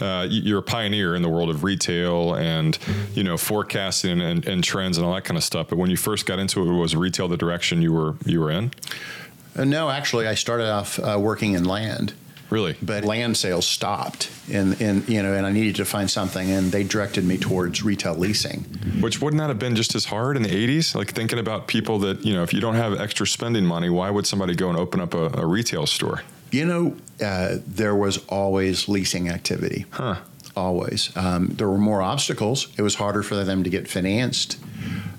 Uh, 0.00 0.24
you're 0.30 0.60
a 0.60 0.62
pioneer 0.62 1.16
in 1.16 1.22
the 1.22 1.28
world 1.28 1.50
of 1.50 1.64
retail 1.64 2.32
and 2.34 2.78
you 3.14 3.24
know 3.24 3.36
forecasting 3.36 4.20
and, 4.20 4.46
and, 4.46 4.62
trends 4.62 4.96
and 4.96 5.04
all 5.04 5.12
that 5.12 5.24
kind 5.24 5.36
of 5.36 5.42
stuff. 5.42 5.66
But 5.68 5.76
when 5.76 5.90
you 5.90 5.96
first 5.96 6.24
got 6.24 6.38
into 6.38 6.62
it, 6.62 6.72
was 6.72 6.94
retail 6.94 7.26
the 7.26 7.36
direction 7.36 7.82
you 7.82 7.92
were 7.92 8.14
you 8.24 8.38
were 8.38 8.52
in? 8.52 8.70
Uh, 9.58 9.64
no, 9.64 9.90
actually, 9.90 10.26
I 10.26 10.34
started 10.34 10.70
off 10.70 10.98
uh, 10.98 11.18
working 11.20 11.54
in 11.54 11.64
land. 11.64 12.14
Really? 12.50 12.76
But 12.80 13.04
land 13.04 13.36
sales 13.36 13.66
stopped, 13.66 14.30
and, 14.50 14.80
and 14.80 15.06
you 15.06 15.22
know, 15.22 15.34
and 15.34 15.44
I 15.44 15.52
needed 15.52 15.76
to 15.76 15.84
find 15.84 16.10
something, 16.10 16.50
and 16.50 16.72
they 16.72 16.82
directed 16.82 17.24
me 17.24 17.36
towards 17.36 17.82
retail 17.82 18.14
leasing. 18.14 18.60
Which 19.00 19.20
wouldn't 19.20 19.38
that 19.40 19.48
have 19.48 19.58
been 19.58 19.76
just 19.76 19.94
as 19.94 20.06
hard 20.06 20.36
in 20.36 20.42
the 20.42 20.48
'80s? 20.48 20.94
Like 20.94 21.12
thinking 21.12 21.38
about 21.38 21.66
people 21.66 21.98
that 21.98 22.24
you 22.24 22.32
know, 22.32 22.42
if 22.42 22.54
you 22.54 22.60
don't 22.60 22.76
have 22.76 22.98
extra 22.98 23.26
spending 23.26 23.66
money, 23.66 23.90
why 23.90 24.08
would 24.08 24.26
somebody 24.26 24.54
go 24.54 24.70
and 24.70 24.78
open 24.78 25.00
up 25.00 25.12
a, 25.12 25.40
a 25.40 25.44
retail 25.44 25.86
store? 25.86 26.22
You 26.50 26.64
know, 26.64 26.96
uh, 27.22 27.58
there 27.66 27.94
was 27.94 28.24
always 28.28 28.88
leasing 28.88 29.28
activity. 29.28 29.84
Huh. 29.90 30.16
Always. 30.56 31.14
Um, 31.16 31.48
there 31.48 31.68
were 31.68 31.78
more 31.78 32.00
obstacles. 32.00 32.68
It 32.78 32.82
was 32.82 32.94
harder 32.94 33.22
for 33.22 33.44
them 33.44 33.62
to 33.62 33.70
get 33.70 33.88
financed. 33.88 34.58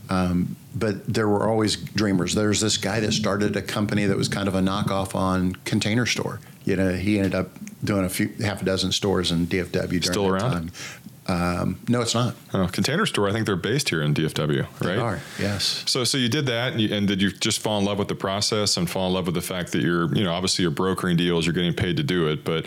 Um, 0.09 0.55
but 0.75 1.05
there 1.11 1.27
were 1.27 1.47
always 1.47 1.75
dreamers. 1.75 2.35
There's 2.35 2.61
this 2.61 2.77
guy 2.77 2.99
that 2.99 3.11
started 3.11 3.55
a 3.55 3.61
company 3.61 4.05
that 4.05 4.17
was 4.17 4.27
kind 4.27 4.47
of 4.47 4.55
a 4.55 4.59
knockoff 4.59 5.15
on 5.15 5.53
Container 5.65 6.05
Store. 6.05 6.39
You 6.65 6.75
know, 6.75 6.93
he 6.93 7.17
ended 7.17 7.35
up 7.35 7.49
doing 7.83 8.05
a 8.05 8.09
few 8.09 8.29
half 8.41 8.61
a 8.61 8.65
dozen 8.65 8.91
stores 8.91 9.31
in 9.31 9.47
DFW 9.47 9.87
during 9.87 10.01
Still 10.01 10.31
that 10.31 10.43
around? 10.43 10.51
time. 10.51 10.71
Um, 11.29 11.79
no, 11.87 12.01
it's 12.01 12.15
not. 12.15 12.35
Oh, 12.55 12.67
Container 12.67 13.05
Store. 13.05 13.29
I 13.29 13.31
think 13.31 13.45
they're 13.45 13.55
based 13.55 13.89
here 13.89 14.01
in 14.01 14.15
DFW, 14.15 14.61
right? 14.63 14.81
They 14.81 14.97
are. 14.97 15.19
Yes. 15.39 15.83
So, 15.85 16.03
so 16.03 16.17
you 16.17 16.27
did 16.27 16.47
that, 16.47 16.71
and, 16.71 16.81
you, 16.81 16.93
and, 16.93 17.07
did 17.07 17.21
you 17.21 17.31
just 17.31 17.59
fall 17.59 17.77
in 17.77 17.85
love 17.85 17.99
with 17.99 18.07
the 18.07 18.15
process 18.15 18.77
and 18.77 18.89
fall 18.89 19.07
in 19.07 19.13
love 19.13 19.27
with 19.27 19.35
the 19.35 19.41
fact 19.41 19.71
that 19.73 19.83
you're, 19.83 20.13
you 20.15 20.23
know, 20.23 20.33
obviously 20.33 20.63
you're 20.63 20.71
brokering 20.71 21.17
deals, 21.17 21.45
you're 21.45 21.53
getting 21.53 21.73
paid 21.73 21.97
to 21.97 22.03
do 22.03 22.27
it, 22.29 22.43
but 22.43 22.65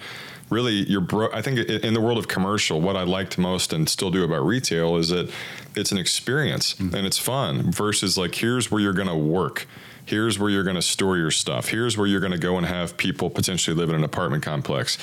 really 0.53 0.89
you're 0.89 1.01
bro- 1.01 1.33
I 1.33 1.43
think 1.43 1.59
in 1.59 1.95
the 1.95 2.01
world 2.01 2.19
of 2.19 2.29
commercial, 2.29 2.81
what 2.81 2.97
I 2.97 3.03
liked 3.03 3.39
most 3.39 3.73
and 3.73 3.89
still 3.89 4.11
do 4.11 4.23
about 4.23 4.45
retail 4.45 4.97
is 4.97 5.09
that 5.09 5.31
it's 5.75 5.91
an 5.91 5.99
experience 5.99 6.75
mm-hmm. 6.75 6.95
and 6.95 7.07
it's 7.07 7.19
fun 7.19 7.73
versus 7.73 8.19
like 8.19 8.35
here's 8.35 8.71
where 8.71 8.81
you're 8.81 8.93
going 8.93 9.09
to 9.09 9.17
work. 9.17 9.67
Here's 10.05 10.39
where 10.39 10.51
you're 10.51 10.65
going 10.65 10.77
to 10.77 10.83
store 10.83 11.17
your 11.17 11.31
stuff. 11.31 11.69
Here's 11.69 11.97
where 11.97 12.07
you're 12.07 12.21
going 12.21 12.33
to 12.33 12.39
go 12.39 12.57
and 12.57 12.67
have 12.67 12.97
people 12.97 13.31
potentially 13.31 13.77
live 13.77 13.89
in 13.89 13.95
an 13.95 14.05
apartment 14.05 14.43
complex. 14.43 14.99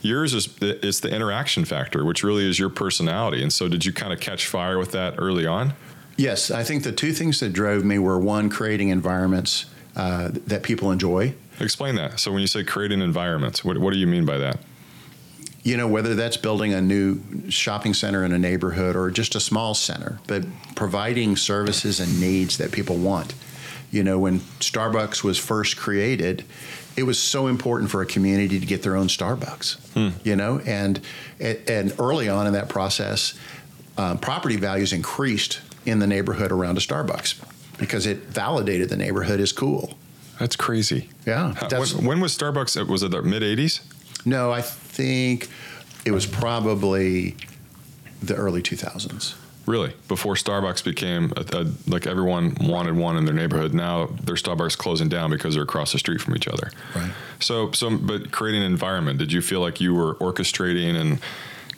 Yours 0.00 0.34
is 0.34 0.48
it's 0.60 1.00
the 1.00 1.12
interaction 1.12 1.64
factor, 1.64 2.04
which 2.04 2.22
really 2.22 2.48
is 2.48 2.58
your 2.58 2.68
personality. 2.68 3.42
And 3.42 3.52
so, 3.52 3.68
did 3.68 3.84
you 3.84 3.92
kind 3.92 4.12
of 4.12 4.20
catch 4.20 4.46
fire 4.46 4.78
with 4.78 4.92
that 4.92 5.14
early 5.18 5.46
on? 5.46 5.72
Yes, 6.16 6.50
I 6.50 6.62
think 6.62 6.84
the 6.84 6.92
two 6.92 7.12
things 7.12 7.40
that 7.40 7.52
drove 7.52 7.84
me 7.84 7.98
were 7.98 8.18
one, 8.18 8.48
creating 8.48 8.90
environments 8.90 9.66
uh, 9.96 10.28
that 10.32 10.62
people 10.62 10.92
enjoy. 10.92 11.34
Explain 11.58 11.96
that. 11.96 12.20
So, 12.20 12.30
when 12.30 12.42
you 12.42 12.46
say 12.46 12.62
creating 12.64 13.00
environments, 13.00 13.64
what, 13.64 13.78
what 13.78 13.92
do 13.92 13.98
you 13.98 14.06
mean 14.06 14.26
by 14.26 14.38
that? 14.38 14.60
You 15.64 15.76
know, 15.76 15.88
whether 15.88 16.14
that's 16.14 16.36
building 16.36 16.72
a 16.74 16.80
new 16.80 17.20
shopping 17.50 17.94
center 17.94 18.22
in 18.24 18.32
a 18.32 18.38
neighborhood 18.38 18.94
or 18.96 19.10
just 19.10 19.34
a 19.34 19.40
small 19.40 19.74
center, 19.74 20.20
but 20.26 20.44
providing 20.76 21.36
services 21.36 21.98
and 22.00 22.20
needs 22.20 22.58
that 22.58 22.70
people 22.70 22.96
want. 22.96 23.34
You 23.90 24.04
know, 24.04 24.18
when 24.18 24.40
Starbucks 24.60 25.24
was 25.24 25.38
first 25.38 25.76
created, 25.76 26.44
it 26.96 27.04
was 27.04 27.18
so 27.18 27.46
important 27.46 27.90
for 27.90 28.02
a 28.02 28.06
community 28.06 28.60
to 28.60 28.66
get 28.66 28.82
their 28.82 28.94
own 28.96 29.06
Starbucks. 29.08 29.76
Hmm. 29.94 30.10
You 30.22 30.36
know, 30.36 30.60
and 30.66 31.00
and 31.40 31.94
early 31.98 32.28
on 32.28 32.46
in 32.46 32.52
that 32.52 32.68
process, 32.68 33.34
um, 33.96 34.18
property 34.18 34.56
values 34.56 34.92
increased 34.92 35.60
in 35.86 35.98
the 35.98 36.06
neighborhood 36.06 36.52
around 36.52 36.76
a 36.76 36.80
Starbucks 36.80 37.40
because 37.78 38.06
it 38.06 38.18
validated 38.18 38.88
the 38.90 38.96
neighborhood 38.96 39.40
as 39.40 39.52
cool. 39.52 39.94
That's 40.38 40.56
crazy. 40.56 41.08
Yeah, 41.26 41.54
How- 41.54 41.68
that's- 41.68 41.94
when, 41.94 42.04
when 42.06 42.20
was 42.20 42.36
Starbucks? 42.36 42.80
uh, 42.80 42.84
Was 42.84 43.02
it 43.02 43.12
the 43.12 43.22
mid 43.22 43.42
'80s? 43.42 43.80
No, 44.26 44.50
I 44.52 44.62
think 44.94 45.48
it 46.04 46.12
was 46.12 46.26
probably 46.26 47.36
the 48.22 48.34
early 48.34 48.62
2000s. 48.62 49.34
Really, 49.66 49.94
before 50.08 50.34
Starbucks 50.34 50.84
became 50.84 51.32
a, 51.36 51.44
a, 51.56 51.72
like 51.90 52.06
everyone 52.06 52.54
wanted 52.60 52.96
one 52.96 53.16
in 53.16 53.24
their 53.24 53.34
neighborhood. 53.34 53.72
Now 53.72 54.06
their 54.06 54.34
Starbucks 54.34 54.76
closing 54.76 55.08
down 55.08 55.30
because 55.30 55.54
they're 55.54 55.62
across 55.62 55.92
the 55.92 55.98
street 55.98 56.20
from 56.20 56.36
each 56.36 56.46
other. 56.46 56.70
Right. 56.94 57.10
So, 57.40 57.72
so, 57.72 57.96
but 57.96 58.30
creating 58.30 58.62
an 58.62 58.70
environment. 58.70 59.18
Did 59.18 59.32
you 59.32 59.40
feel 59.40 59.60
like 59.60 59.80
you 59.80 59.94
were 59.94 60.16
orchestrating 60.16 60.96
and 60.96 61.18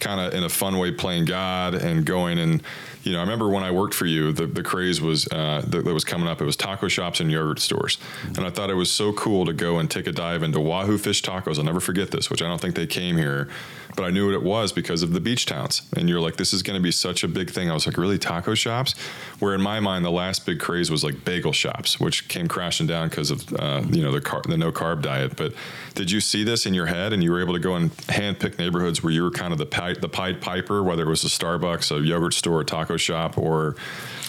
kind 0.00 0.20
of 0.20 0.34
in 0.34 0.44
a 0.44 0.48
fun 0.48 0.78
way 0.78 0.92
playing 0.92 1.24
God 1.24 1.74
and 1.74 2.04
going 2.04 2.38
and 2.38 2.62
you 3.06 3.12
know, 3.12 3.18
I 3.18 3.22
remember 3.22 3.48
when 3.48 3.62
I 3.62 3.70
worked 3.70 3.94
for 3.94 4.04
you, 4.04 4.32
the, 4.32 4.48
the 4.48 4.64
craze 4.64 5.00
was 5.00 5.28
uh, 5.28 5.62
that, 5.68 5.84
that 5.84 5.94
was 5.94 6.04
coming 6.04 6.26
up. 6.26 6.40
It 6.40 6.44
was 6.44 6.56
taco 6.56 6.88
shops 6.88 7.20
and 7.20 7.30
yogurt 7.30 7.60
stores, 7.60 7.98
and 8.26 8.40
I 8.40 8.50
thought 8.50 8.68
it 8.68 8.74
was 8.74 8.90
so 8.90 9.12
cool 9.12 9.46
to 9.46 9.52
go 9.52 9.78
and 9.78 9.88
take 9.88 10.08
a 10.08 10.12
dive 10.12 10.42
into 10.42 10.58
Wahoo 10.58 10.98
Fish 10.98 11.22
Tacos. 11.22 11.56
I'll 11.56 11.64
never 11.64 11.78
forget 11.78 12.10
this, 12.10 12.30
which 12.30 12.42
I 12.42 12.48
don't 12.48 12.60
think 12.60 12.74
they 12.74 12.86
came 12.86 13.16
here, 13.16 13.48
but 13.94 14.02
I 14.02 14.10
knew 14.10 14.26
what 14.26 14.34
it 14.34 14.42
was 14.42 14.72
because 14.72 15.04
of 15.04 15.12
the 15.12 15.20
beach 15.20 15.46
towns. 15.46 15.82
And 15.96 16.08
you're 16.08 16.18
like, 16.18 16.34
this 16.34 16.52
is 16.52 16.64
going 16.64 16.76
to 16.76 16.82
be 16.82 16.90
such 16.90 17.22
a 17.22 17.28
big 17.28 17.50
thing. 17.50 17.70
I 17.70 17.74
was 17.74 17.86
like, 17.86 17.96
really, 17.96 18.18
taco 18.18 18.54
shops? 18.54 18.98
Where 19.38 19.54
in 19.54 19.62
my 19.62 19.78
mind, 19.78 20.04
the 20.04 20.10
last 20.10 20.44
big 20.44 20.58
craze 20.58 20.90
was 20.90 21.04
like 21.04 21.24
bagel 21.24 21.52
shops, 21.52 22.00
which 22.00 22.26
came 22.26 22.48
crashing 22.48 22.88
down 22.88 23.08
because 23.08 23.30
of 23.30 23.52
uh, 23.54 23.82
you 23.88 24.02
know 24.02 24.10
the 24.10 24.20
car- 24.20 24.42
the 24.48 24.56
no 24.56 24.72
carb 24.72 25.02
diet. 25.02 25.36
But 25.36 25.52
did 25.94 26.10
you 26.10 26.20
see 26.20 26.42
this 26.42 26.66
in 26.66 26.74
your 26.74 26.86
head, 26.86 27.12
and 27.12 27.22
you 27.22 27.30
were 27.30 27.40
able 27.40 27.54
to 27.54 27.60
go 27.60 27.76
and 27.76 27.96
handpick 28.08 28.58
neighborhoods 28.58 29.00
where 29.04 29.12
you 29.12 29.22
were 29.22 29.30
kind 29.30 29.52
of 29.52 29.58
the 29.58 29.66
pi- 29.66 29.85
the 29.94 30.08
Pied 30.08 30.40
Piper, 30.40 30.82
whether 30.82 31.02
it 31.04 31.08
was 31.08 31.24
a 31.24 31.28
Starbucks, 31.28 31.96
a 31.96 32.00
yogurt 32.00 32.34
store, 32.34 32.60
a 32.60 32.64
taco 32.64 32.96
shop, 32.96 33.36
or 33.38 33.76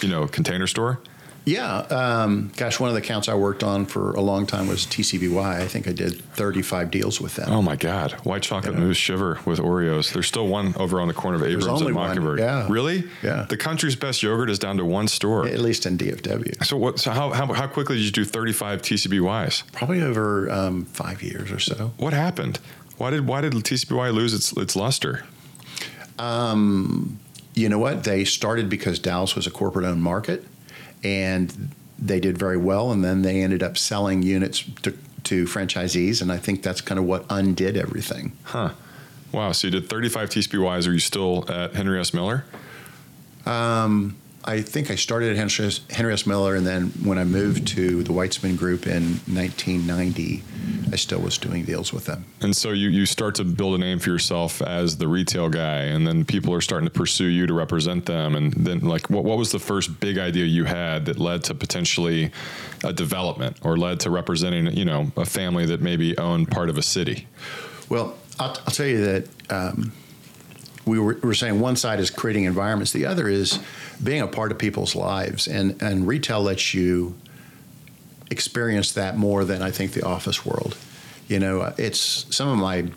you 0.02 0.08
know, 0.08 0.26
container 0.26 0.66
store? 0.66 1.00
Yeah, 1.44 1.78
um, 1.78 2.52
gosh, 2.58 2.78
one 2.78 2.90
of 2.90 2.94
the 2.94 3.00
accounts 3.00 3.26
I 3.26 3.32
worked 3.34 3.62
on 3.64 3.86
for 3.86 4.12
a 4.12 4.20
long 4.20 4.46
time 4.46 4.68
was 4.68 4.84
TCBY. 4.84 5.42
I 5.42 5.66
think 5.66 5.88
I 5.88 5.92
did 5.92 6.20
35 6.34 6.90
deals 6.90 7.22
with 7.22 7.36
them. 7.36 7.50
Oh 7.50 7.62
my 7.62 7.74
God! 7.74 8.12
White 8.24 8.42
chocolate 8.42 8.74
Yeah. 8.74 8.80
mousse 8.80 8.98
shiver 8.98 9.38
with 9.46 9.58
Oreos. 9.58 10.12
There's 10.12 10.26
still 10.26 10.46
one 10.46 10.74
over 10.76 11.00
on 11.00 11.08
the 11.08 11.14
corner 11.14 11.36
of 11.38 11.42
Abrams 11.44 11.64
and 11.64 11.72
only 11.74 11.86
one, 11.94 12.08
Mockingbird. 12.08 12.38
yeah. 12.40 12.66
Really? 12.68 13.04
Yeah. 13.22 13.46
The 13.48 13.56
country's 13.56 13.96
best 13.96 14.22
yogurt 14.22 14.50
is 14.50 14.58
down 14.58 14.76
to 14.76 14.84
one 14.84 15.08
store. 15.08 15.46
At 15.46 15.60
least 15.60 15.86
in 15.86 15.96
DFW. 15.96 16.62
so 16.66 16.76
what? 16.76 16.98
So 16.98 17.12
how, 17.12 17.30
how 17.30 17.50
how 17.54 17.66
quickly 17.66 17.96
did 17.96 18.04
you 18.04 18.10
do 18.12 18.26
35 18.26 18.82
TCBYs? 18.82 19.72
Probably 19.72 20.02
over 20.02 20.50
um, 20.50 20.84
five 20.84 21.22
years 21.22 21.50
or 21.50 21.60
so. 21.60 21.92
What 21.96 22.12
happened? 22.12 22.58
Why 22.98 23.08
did 23.08 23.26
why 23.26 23.40
did 23.40 23.54
TCBY 23.54 24.12
lose 24.12 24.34
its 24.34 24.52
its 24.52 24.76
luster? 24.76 25.24
Um, 26.18 27.18
you 27.54 27.68
know 27.68 27.78
what? 27.78 28.04
They 28.04 28.24
started 28.24 28.68
because 28.68 28.98
Dallas 28.98 29.34
was 29.34 29.46
a 29.46 29.50
corporate 29.50 29.84
owned 29.84 30.02
market 30.02 30.44
and 31.02 31.70
they 31.98 32.20
did 32.20 32.38
very 32.38 32.56
well. 32.56 32.92
And 32.92 33.04
then 33.04 33.22
they 33.22 33.42
ended 33.42 33.62
up 33.62 33.76
selling 33.76 34.22
units 34.22 34.64
to, 34.82 34.96
to 35.24 35.44
franchisees. 35.44 36.22
And 36.22 36.30
I 36.30 36.36
think 36.36 36.62
that's 36.62 36.80
kind 36.80 36.98
of 36.98 37.04
what 37.04 37.24
undid 37.28 37.76
everything. 37.76 38.32
Huh. 38.44 38.70
Wow. 39.32 39.52
So 39.52 39.66
you 39.66 39.72
did 39.72 39.88
35 39.88 40.30
TCBYs. 40.30 40.88
Are 40.88 40.92
you 40.92 40.98
still 40.98 41.44
at 41.50 41.74
Henry 41.74 42.00
S. 42.00 42.14
Miller? 42.14 42.44
Um, 43.44 44.16
I 44.44 44.62
think 44.62 44.90
I 44.90 44.94
started 44.94 45.30
at 45.30 45.36
Henry 45.36 45.66
S. 45.66 45.80
Henry 45.90 46.12
S. 46.12 46.26
Miller, 46.26 46.54
and 46.54 46.66
then 46.66 46.86
when 47.02 47.18
I 47.18 47.24
moved 47.24 47.66
to 47.68 48.02
the 48.02 48.12
Weitzman 48.12 48.56
Group 48.56 48.86
in 48.86 49.20
1990, 49.26 50.42
I 50.92 50.96
still 50.96 51.20
was 51.20 51.36
doing 51.38 51.64
deals 51.64 51.92
with 51.92 52.06
them. 52.06 52.24
And 52.40 52.56
so 52.56 52.70
you, 52.70 52.88
you 52.88 53.04
start 53.04 53.34
to 53.36 53.44
build 53.44 53.74
a 53.74 53.78
name 53.78 53.98
for 53.98 54.10
yourself 54.10 54.62
as 54.62 54.96
the 54.96 55.08
retail 55.08 55.48
guy, 55.48 55.82
and 55.82 56.06
then 56.06 56.24
people 56.24 56.54
are 56.54 56.60
starting 56.60 56.88
to 56.88 56.92
pursue 56.92 57.26
you 57.26 57.46
to 57.46 57.52
represent 57.52 58.06
them. 58.06 58.34
And 58.36 58.52
then, 58.52 58.80
like, 58.80 59.10
what, 59.10 59.24
what 59.24 59.38
was 59.38 59.52
the 59.52 59.58
first 59.58 60.00
big 60.00 60.18
idea 60.18 60.44
you 60.44 60.64
had 60.64 61.06
that 61.06 61.18
led 61.18 61.44
to 61.44 61.54
potentially 61.54 62.30
a 62.84 62.92
development 62.92 63.58
or 63.62 63.76
led 63.76 64.00
to 64.00 64.10
representing, 64.10 64.68
you 64.68 64.84
know, 64.84 65.10
a 65.16 65.26
family 65.26 65.66
that 65.66 65.80
maybe 65.80 66.16
owned 66.16 66.50
part 66.50 66.70
of 66.70 66.78
a 66.78 66.82
city? 66.82 67.26
Well, 67.88 68.16
I'll, 68.38 68.50
I'll 68.50 68.72
tell 68.72 68.86
you 68.86 69.04
that 69.04 69.28
um, 69.50 69.92
we 70.88 70.98
were, 70.98 71.18
were 71.22 71.34
saying 71.34 71.60
one 71.60 71.76
side 71.76 72.00
is 72.00 72.10
creating 72.10 72.44
environments, 72.44 72.92
the 72.92 73.06
other 73.06 73.28
is 73.28 73.58
being 74.02 74.22
a 74.22 74.26
part 74.26 74.50
of 74.50 74.58
people's 74.58 74.96
lives, 74.96 75.46
and 75.46 75.80
and 75.82 76.06
retail 76.06 76.42
lets 76.42 76.74
you 76.74 77.14
experience 78.30 78.92
that 78.92 79.16
more 79.16 79.44
than 79.44 79.62
I 79.62 79.70
think 79.70 79.92
the 79.92 80.04
office 80.04 80.44
world. 80.44 80.76
You 81.28 81.38
know, 81.38 81.60
uh, 81.60 81.74
it's 81.78 82.26
some 82.34 82.48
of 82.48 82.58
my 82.58 82.88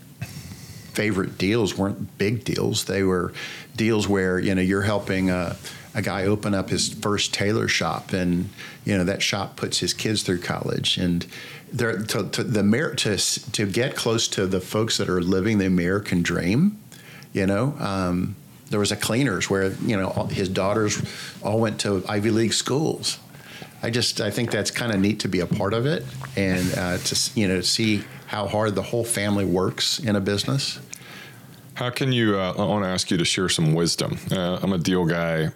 favorite 0.93 1.37
deals 1.37 1.77
weren't 1.77 2.17
big 2.17 2.43
deals; 2.43 2.85
they 2.85 3.03
were 3.03 3.33
deals 3.75 4.07
where 4.07 4.39
you 4.39 4.55
know 4.55 4.61
you're 4.61 4.81
helping 4.81 5.29
a, 5.29 5.55
a 5.93 6.01
guy 6.01 6.25
open 6.25 6.53
up 6.53 6.69
his 6.69 6.93
first 6.93 7.33
tailor 7.33 7.67
shop, 7.67 8.13
and 8.13 8.49
you 8.85 8.97
know 8.97 9.03
that 9.03 9.21
shop 9.21 9.55
puts 9.55 9.79
his 9.79 9.93
kids 9.93 10.23
through 10.23 10.39
college, 10.39 10.97
and 10.97 11.25
to, 11.77 12.29
to 12.31 12.43
the 12.43 12.63
merit 12.63 12.97
to 12.99 13.17
to 13.51 13.65
get 13.65 13.95
close 13.95 14.27
to 14.29 14.45
the 14.47 14.61
folks 14.61 14.97
that 14.97 15.09
are 15.09 15.21
living 15.21 15.57
the 15.57 15.65
American 15.65 16.21
dream. 16.21 16.80
You 17.33 17.45
know, 17.47 17.73
um, 17.79 18.35
there 18.69 18.79
was 18.79 18.91
a 18.91 18.95
cleaners 18.95 19.49
where 19.49 19.71
you 19.85 19.97
know 19.97 20.07
all- 20.09 20.27
his 20.27 20.49
daughters 20.49 21.01
all 21.43 21.59
went 21.59 21.79
to 21.81 22.03
Ivy 22.07 22.31
League 22.31 22.53
schools. 22.53 23.17
I 23.83 23.89
just 23.89 24.21
I 24.21 24.29
think 24.31 24.51
that's 24.51 24.71
kind 24.71 24.91
of 24.91 24.99
neat 24.99 25.19
to 25.21 25.27
be 25.27 25.39
a 25.39 25.47
part 25.47 25.73
of 25.73 25.85
it 25.85 26.05
and 26.35 26.73
uh, 26.77 26.97
to 26.97 27.29
you 27.35 27.47
know 27.47 27.61
see 27.61 28.03
how 28.27 28.47
hard 28.47 28.75
the 28.75 28.81
whole 28.83 29.03
family 29.03 29.45
works 29.45 29.99
in 29.99 30.15
a 30.15 30.21
business. 30.21 30.79
How 31.75 31.89
can 31.89 32.11
you? 32.11 32.37
Uh, 32.37 32.53
I 32.57 32.65
want 32.65 32.83
to 32.83 32.89
ask 32.89 33.09
you 33.09 33.17
to 33.17 33.25
share 33.25 33.49
some 33.49 33.73
wisdom. 33.73 34.17
Uh, 34.31 34.59
I'm 34.61 34.73
a 34.73 34.77
deal 34.77 35.05
guy 35.05 35.49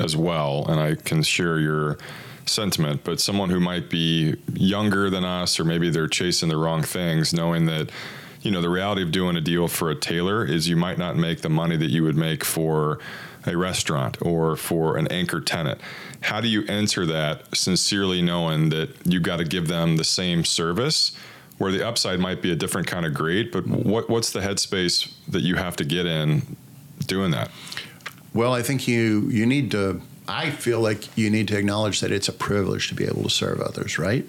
as 0.00 0.16
well, 0.16 0.66
and 0.68 0.78
I 0.80 0.94
can 0.94 1.22
share 1.22 1.58
your 1.58 1.98
sentiment. 2.46 3.02
But 3.04 3.20
someone 3.20 3.50
who 3.50 3.58
might 3.58 3.90
be 3.90 4.36
younger 4.54 5.10
than 5.10 5.24
us, 5.24 5.58
or 5.58 5.64
maybe 5.64 5.90
they're 5.90 6.08
chasing 6.08 6.48
the 6.50 6.56
wrong 6.56 6.82
things, 6.82 7.32
knowing 7.32 7.66
that 7.66 7.90
you 8.42 8.50
know 8.50 8.60
the 8.60 8.68
reality 8.68 9.02
of 9.02 9.12
doing 9.12 9.36
a 9.36 9.40
deal 9.40 9.68
for 9.68 9.90
a 9.90 9.94
tailor 9.94 10.44
is 10.44 10.68
you 10.68 10.76
might 10.76 10.98
not 10.98 11.16
make 11.16 11.40
the 11.40 11.48
money 11.48 11.76
that 11.76 11.90
you 11.90 12.02
would 12.02 12.16
make 12.16 12.44
for 12.44 12.98
a 13.46 13.56
restaurant 13.56 14.16
or 14.22 14.56
for 14.56 14.96
an 14.96 15.08
anchor 15.08 15.40
tenant. 15.40 15.80
How 16.20 16.40
do 16.40 16.48
you 16.48 16.64
enter 16.66 17.06
that 17.06 17.56
sincerely, 17.56 18.22
knowing 18.22 18.68
that 18.68 18.90
you've 19.04 19.22
got 19.22 19.38
to 19.38 19.44
give 19.44 19.68
them 19.68 19.96
the 19.96 20.04
same 20.04 20.44
service? 20.44 21.12
where 21.58 21.70
the 21.70 21.86
upside 21.86 22.18
might 22.18 22.42
be 22.42 22.50
a 22.50 22.56
different 22.56 22.88
kind 22.88 23.06
of 23.06 23.14
grade, 23.14 23.52
but 23.52 23.64
what 23.66 24.10
what's 24.10 24.32
the 24.32 24.40
headspace 24.40 25.12
that 25.28 25.42
you 25.42 25.54
have 25.54 25.76
to 25.76 25.84
get 25.84 26.06
in 26.06 26.56
doing 27.06 27.30
that? 27.30 27.50
Well, 28.34 28.52
I 28.52 28.62
think 28.62 28.88
you 28.88 29.28
you 29.30 29.46
need 29.46 29.70
to. 29.70 30.00
I 30.26 30.50
feel 30.50 30.80
like 30.80 31.16
you 31.16 31.30
need 31.30 31.48
to 31.48 31.58
acknowledge 31.58 32.00
that 32.00 32.10
it's 32.10 32.28
a 32.28 32.32
privilege 32.32 32.88
to 32.88 32.94
be 32.94 33.04
able 33.04 33.22
to 33.24 33.30
serve 33.30 33.60
others, 33.60 33.98
right? 33.98 34.28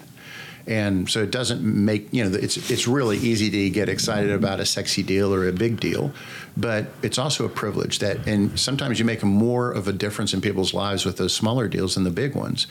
And 0.66 1.10
so 1.10 1.22
it 1.22 1.30
doesn't 1.30 1.62
make 1.62 2.08
you 2.12 2.24
know 2.24 2.36
it's 2.36 2.70
it's 2.70 2.88
really 2.88 3.18
easy 3.18 3.50
to 3.50 3.70
get 3.70 3.90
excited 3.90 4.30
about 4.30 4.60
a 4.60 4.66
sexy 4.66 5.02
deal 5.02 5.34
or 5.34 5.46
a 5.46 5.52
big 5.52 5.78
deal, 5.78 6.12
but 6.56 6.86
it's 7.02 7.18
also 7.18 7.44
a 7.44 7.50
privilege 7.50 7.98
that 7.98 8.26
and 8.26 8.58
sometimes 8.58 8.98
you 8.98 9.04
make 9.04 9.22
more 9.22 9.70
of 9.70 9.88
a 9.88 9.92
difference 9.92 10.32
in 10.32 10.40
people's 10.40 10.72
lives 10.72 11.04
with 11.04 11.18
those 11.18 11.34
smaller 11.34 11.68
deals 11.68 11.96
than 11.96 12.04
the 12.04 12.10
big 12.10 12.34
ones, 12.34 12.66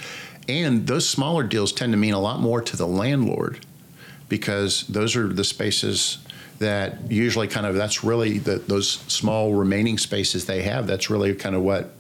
and 0.48 0.88
those 0.88 1.08
smaller 1.08 1.44
deals 1.44 1.72
tend 1.72 1.94
to 1.94 1.98
mean 1.98 2.16
a 2.16 2.20
lot 2.20 2.40
more 2.40 2.62
to 2.62 2.76
the 2.76 2.88
landlord 2.88 3.64
because 4.28 4.88
those 4.88 5.16
are 5.16 5.28
the 5.28 5.44
spaces 5.44 6.18
that 6.58 7.12
usually 7.12 7.48
kind 7.48 7.66
of 7.68 7.76
that's 7.76 8.04
really 8.04 8.40
the, 8.40 8.56
those 8.56 8.90
small 8.90 9.54
remaining 9.54 10.00
spaces 10.00 10.46
they 10.46 10.64
have 10.64 10.88
that's 10.88 11.10
really 11.10 11.36
kind 11.36 11.56
of 11.56 11.62
what 11.62 11.92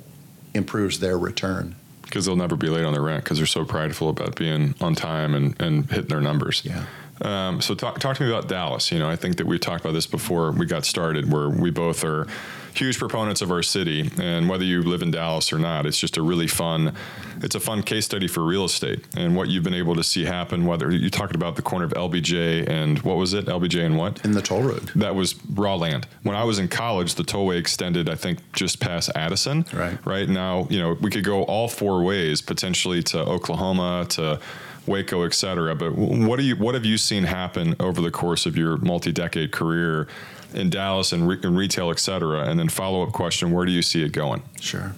improves 0.55 0.99
their 0.99 1.17
return 1.17 1.75
Because 2.13 2.27
they'll 2.27 2.35
never 2.35 2.55
be 2.55 2.67
late 2.67 2.85
on 2.85 2.93
their 2.93 3.01
rent 3.01 3.23
because 3.23 3.39
they're 3.39 3.47
so 3.47 3.65
prideful 3.65 4.07
about 4.07 4.35
being 4.35 4.75
on 4.79 4.93
time 4.93 5.33
and, 5.33 5.59
and 5.59 5.89
hitting 5.89 6.09
their 6.09 6.21
numbers. 6.21 6.61
Yeah. 6.63 6.85
Um, 7.21 7.61
so 7.61 7.75
talk, 7.75 7.99
talk 7.99 8.17
to 8.17 8.23
me 8.23 8.29
about 8.29 8.47
Dallas. 8.47 8.91
You 8.91 8.99
know, 8.99 9.09
I 9.09 9.15
think 9.15 9.37
that 9.37 9.45
we 9.45 9.59
talked 9.59 9.83
about 9.83 9.93
this 9.93 10.07
before 10.07 10.51
we 10.51 10.65
got 10.65 10.85
started, 10.85 11.31
where 11.31 11.49
we 11.49 11.69
both 11.69 12.03
are 12.03 12.27
huge 12.73 12.97
proponents 12.97 13.41
of 13.41 13.51
our 13.51 13.61
city, 13.61 14.09
and 14.19 14.49
whether 14.49 14.63
you 14.63 14.81
live 14.81 15.01
in 15.01 15.11
Dallas 15.11 15.53
or 15.53 15.59
not, 15.59 15.85
it's 15.85 15.99
just 15.99 16.17
a 16.17 16.21
really 16.21 16.47
fun. 16.47 16.95
It's 17.41 17.55
a 17.55 17.59
fun 17.59 17.83
case 17.83 18.05
study 18.05 18.27
for 18.27 18.41
real 18.43 18.65
estate 18.65 19.05
and 19.15 19.35
what 19.35 19.49
you've 19.49 19.63
been 19.63 19.73
able 19.73 19.95
to 19.95 20.03
see 20.03 20.25
happen. 20.25 20.65
Whether 20.65 20.91
you 20.91 21.09
talked 21.09 21.35
about 21.35 21.55
the 21.55 21.61
corner 21.61 21.85
of 21.85 21.91
LBJ 21.93 22.67
and 22.67 22.99
what 22.99 23.17
was 23.17 23.33
it, 23.33 23.45
LBJ 23.45 23.85
and 23.85 23.97
what? 23.97 24.23
in 24.23 24.31
the 24.31 24.41
toll 24.41 24.61
road 24.61 24.91
that 24.95 25.15
was 25.15 25.35
raw 25.51 25.75
land. 25.75 26.07
When 26.23 26.35
I 26.35 26.43
was 26.43 26.59
in 26.59 26.67
college, 26.67 27.15
the 27.15 27.23
tollway 27.23 27.57
extended, 27.57 28.09
I 28.09 28.15
think, 28.15 28.39
just 28.53 28.79
past 28.79 29.09
Addison. 29.15 29.65
Right. 29.73 30.03
Right 30.05 30.29
now, 30.29 30.67
you 30.69 30.79
know, 30.79 30.93
we 31.01 31.09
could 31.09 31.23
go 31.23 31.43
all 31.43 31.67
four 31.67 32.03
ways 32.03 32.41
potentially 32.41 33.03
to 33.03 33.19
Oklahoma, 33.19 34.05
to 34.11 34.39
Waco, 34.85 35.23
et 35.23 35.33
cetera. 35.33 35.75
But 35.75 35.93
what 35.95 36.37
do 36.39 36.43
you, 36.45 36.55
what 36.55 36.73
have 36.75 36.85
you 36.85 36.97
seen 36.97 37.23
happen 37.23 37.75
over 37.79 38.01
the 38.01 38.11
course 38.11 38.45
of 38.45 38.57
your 38.57 38.77
multi-decade 38.77 39.51
career 39.51 40.07
in 40.53 40.69
Dallas 40.69 41.11
and, 41.13 41.27
re- 41.27 41.39
and 41.41 41.57
retail, 41.57 41.89
et 41.89 41.99
cetera? 41.99 42.47
And 42.47 42.59
then 42.59 42.69
follow-up 42.69 43.11
question: 43.13 43.51
Where 43.51 43.65
do 43.65 43.71
you 43.71 43.81
see 43.81 44.03
it 44.03 44.11
going? 44.11 44.41
sure 44.59 44.93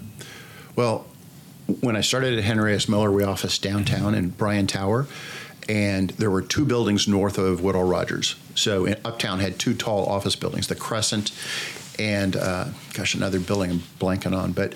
well 0.76 1.06
when 1.82 1.96
i 1.96 2.02
started 2.02 2.38
at 2.38 2.44
henry 2.44 2.74
s 2.76 2.88
miller 2.88 3.12
we 3.12 3.24
office 3.24 3.58
downtown 3.58 4.14
in 4.14 4.30
bryan 4.30 4.68
tower 4.68 5.08
and 5.68 6.12
there 6.12 6.30
were 6.30 6.42
two 6.42 6.66
buildings 6.66 7.08
north 7.08 7.38
of 7.38 7.62
woodall 7.64 7.84
rodgers 7.84 8.36
so 8.54 8.86
in, 8.86 8.96
uptown 9.04 9.40
had 9.40 9.58
two 9.58 9.74
tall 9.74 10.06
office 10.06 10.36
buildings 10.36 10.68
the 10.68 10.76
crescent 10.76 11.32
and 11.98 12.36
uh, 12.36 12.66
gosh 12.94 13.16
another 13.16 13.40
building 13.40 13.72
i'm 13.72 13.80
blanking 14.00 14.38
on 14.38 14.52
but 14.52 14.76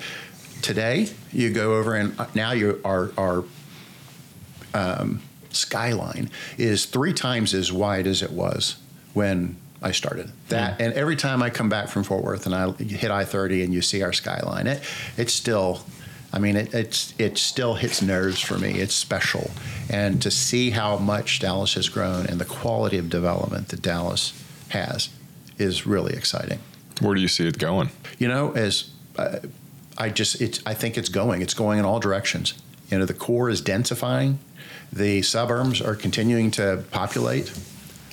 today 0.61 1.07
you 1.31 1.51
go 1.51 1.75
over 1.75 1.93
and 1.95 2.19
uh, 2.19 2.25
now 2.33 2.51
you 2.51 2.81
are 2.83 3.11
are 3.17 3.43
um, 4.73 5.21
skyline 5.51 6.29
is 6.57 6.85
three 6.85 7.13
times 7.13 7.53
as 7.53 7.71
wide 7.71 8.07
as 8.07 8.21
it 8.21 8.31
was 8.31 8.77
when 9.13 9.57
I 9.81 9.91
started. 9.91 10.31
That 10.49 10.75
Hmm. 10.75 10.83
and 10.83 10.93
every 10.93 11.15
time 11.15 11.41
I 11.41 11.49
come 11.49 11.69
back 11.69 11.87
from 11.87 12.03
Fort 12.03 12.23
Worth 12.23 12.45
and 12.45 12.53
I 12.55 12.71
hit 12.71 13.11
I 13.11 13.25
thirty 13.25 13.63
and 13.63 13.73
you 13.73 13.81
see 13.81 14.01
our 14.01 14.13
skyline, 14.13 14.67
it 14.67 14.81
it's 15.17 15.33
still. 15.33 15.81
I 16.31 16.37
mean, 16.37 16.57
it, 16.57 16.73
it's 16.75 17.15
it 17.17 17.39
still 17.39 17.73
hits 17.73 18.03
nerves 18.03 18.39
for 18.39 18.59
me. 18.59 18.73
It's 18.79 18.93
special, 18.93 19.49
and 19.89 20.21
to 20.21 20.29
see 20.29 20.69
how 20.69 20.97
much 20.97 21.39
Dallas 21.39 21.73
has 21.73 21.89
grown 21.89 22.27
and 22.27 22.39
the 22.39 22.45
quality 22.45 22.99
of 22.99 23.09
development 23.09 23.69
that 23.69 23.81
Dallas 23.81 24.33
has 24.69 25.09
is 25.57 25.87
really 25.87 26.13
exciting. 26.13 26.59
Where 27.01 27.15
do 27.15 27.21
you 27.21 27.27
see 27.27 27.47
it 27.47 27.57
going? 27.57 27.89
You 28.19 28.27
know, 28.27 28.51
as 28.51 28.91
uh, 29.17 29.39
I 29.97 30.09
just, 30.09 30.39
it's, 30.39 30.61
I 30.67 30.73
think 30.75 30.97
it's 30.97 31.09
going. 31.09 31.41
It's 31.41 31.55
going 31.55 31.79
in 31.79 31.85
all 31.85 31.99
directions. 31.99 32.53
You 32.91 32.99
know, 32.99 33.05
the 33.05 33.13
core 33.15 33.49
is 33.49 33.61
densifying. 33.61 34.35
The 34.91 35.21
suburbs 35.21 35.81
are 35.81 35.95
continuing 35.95 36.51
to 36.51 36.83
populate. 36.91 37.53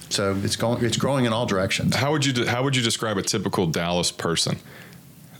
So 0.08 0.36
it's 0.42 0.56
going, 0.56 0.84
it's 0.84 0.96
growing 0.96 1.24
in 1.24 1.32
all 1.32 1.46
directions. 1.46 1.96
How 1.96 2.12
would 2.12 2.24
you 2.24 2.32
de- 2.32 2.50
how 2.50 2.62
would 2.62 2.76
you 2.76 2.82
describe 2.82 3.18
a 3.18 3.22
typical 3.22 3.66
Dallas 3.66 4.12
person? 4.12 4.58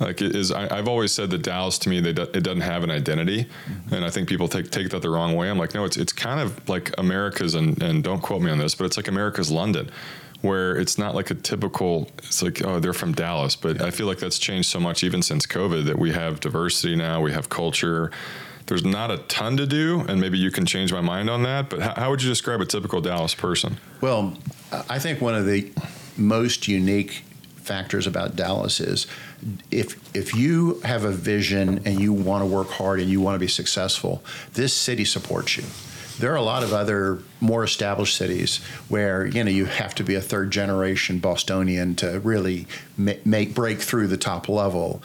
Like 0.01 0.21
it 0.21 0.35
is, 0.35 0.53
I, 0.53 0.77
I've 0.77 0.89
always 0.89 1.13
said 1.13 1.31
that 1.31 1.43
Dallas 1.43 1.79
to 1.79 1.89
me, 1.89 2.01
they 2.01 2.13
do, 2.13 2.23
it 2.23 2.43
doesn't 2.43 2.61
have 2.61 2.85
an 2.85 2.91
identity, 2.91 3.45
mm-hmm. 3.45 3.95
and 3.95 4.05
I 4.05 4.11
think 4.11 4.29
people 4.29 4.49
take 4.49 4.71
take 4.71 4.91
that 4.91 5.03
the 5.03 5.11
wrong 5.11 5.35
way. 5.35 5.49
I'm 5.49 5.59
like, 5.59 5.75
no, 5.75 5.85
it's 5.85 5.97
it's 5.97 6.13
kind 6.13 6.41
of 6.41 6.69
like 6.69 6.93
America's, 6.99 7.55
and 7.55 7.81
and 7.83 8.05
don't 8.05 8.21
quote 8.21 8.43
me 8.43 8.51
on 8.51 8.59
this, 8.59 8.75
but 8.75 8.85
it's 8.85 8.97
like 8.97 9.09
America's 9.09 9.51
London, 9.51 9.91
where 10.43 10.77
it's 10.77 10.99
not 10.99 11.15
like 11.15 11.31
a 11.31 11.35
typical. 11.35 12.11
It's 12.19 12.43
like 12.43 12.65
oh, 12.65 12.79
they're 12.79 12.93
from 12.93 13.13
Dallas, 13.13 13.57
but 13.57 13.81
I 13.81 13.91
feel 13.91 14.07
like 14.07 14.19
that's 14.19 14.39
changed 14.39 14.69
so 14.69 14.81
much 14.81 15.03
even 15.03 15.23
since 15.23 15.47
COVID 15.47 15.87
that 15.87 15.99
we 15.99 16.13
have 16.13 16.41
diversity 16.41 16.97
now, 16.97 17.21
we 17.21 17.33
have 17.33 17.49
culture. 17.49 18.11
There's 18.67 18.85
not 18.85 19.11
a 19.11 19.19
ton 19.19 19.57
to 19.59 19.67
do, 19.67 20.01
and 20.09 20.21
maybe 20.21 20.39
you 20.39 20.51
can 20.51 20.67
change 20.67 20.93
my 20.93 21.01
mind 21.01 21.31
on 21.31 21.45
that. 21.45 21.71
But 21.71 21.81
how, 21.81 21.95
how 21.95 22.11
would 22.11 22.23
you 22.23 22.29
describe 22.29 22.61
a 22.61 22.67
typical 22.67 23.01
Dallas 23.01 23.35
person? 23.35 23.79
Well, 24.01 24.37
I 24.91 24.99
think 24.99 25.21
one 25.21 25.35
of 25.35 25.47
the 25.47 25.73
most 26.17 26.67
unique 26.67 27.23
factors 27.57 28.07
about 28.07 28.37
Dallas 28.37 28.81
is 28.81 29.07
if 29.71 29.99
if 30.15 30.35
you 30.35 30.81
have 30.85 31.05
a 31.05 31.11
vision 31.11 31.83
and 31.85 32.01
you 32.01 32.13
want 32.13 32.43
to 32.43 32.47
work 32.47 32.71
hard 32.71 33.01
and 33.01 33.11
you 33.11 33.21
want 33.21 33.35
to 33.35 33.39
be 33.39 33.49
successful, 33.49 34.23
this 34.55 34.73
city 34.73 35.05
supports 35.05 35.57
you. 35.57 35.65
There 36.19 36.33
are 36.33 36.37
a 36.37 36.43
lot 36.43 36.63
of 36.63 36.73
other 36.73 37.19
more 37.41 37.63
established 37.63 38.17
cities 38.17 38.59
where 38.89 39.27
you 39.27 39.45
know 39.45 39.51
you 39.51 39.67
have 39.67 39.95
to 39.97 40.05
be 40.05 40.15
a 40.15 40.21
third 40.21 40.51
generation 40.51 41.19
Bostonian 41.19 41.95
to 41.97 42.21
really 42.21 42.67
ma- 42.97 43.13
make 43.25 43.55
break 43.55 43.81
through 43.81 44.07
the 44.07 44.17
top 44.17 44.49
level. 44.49 45.03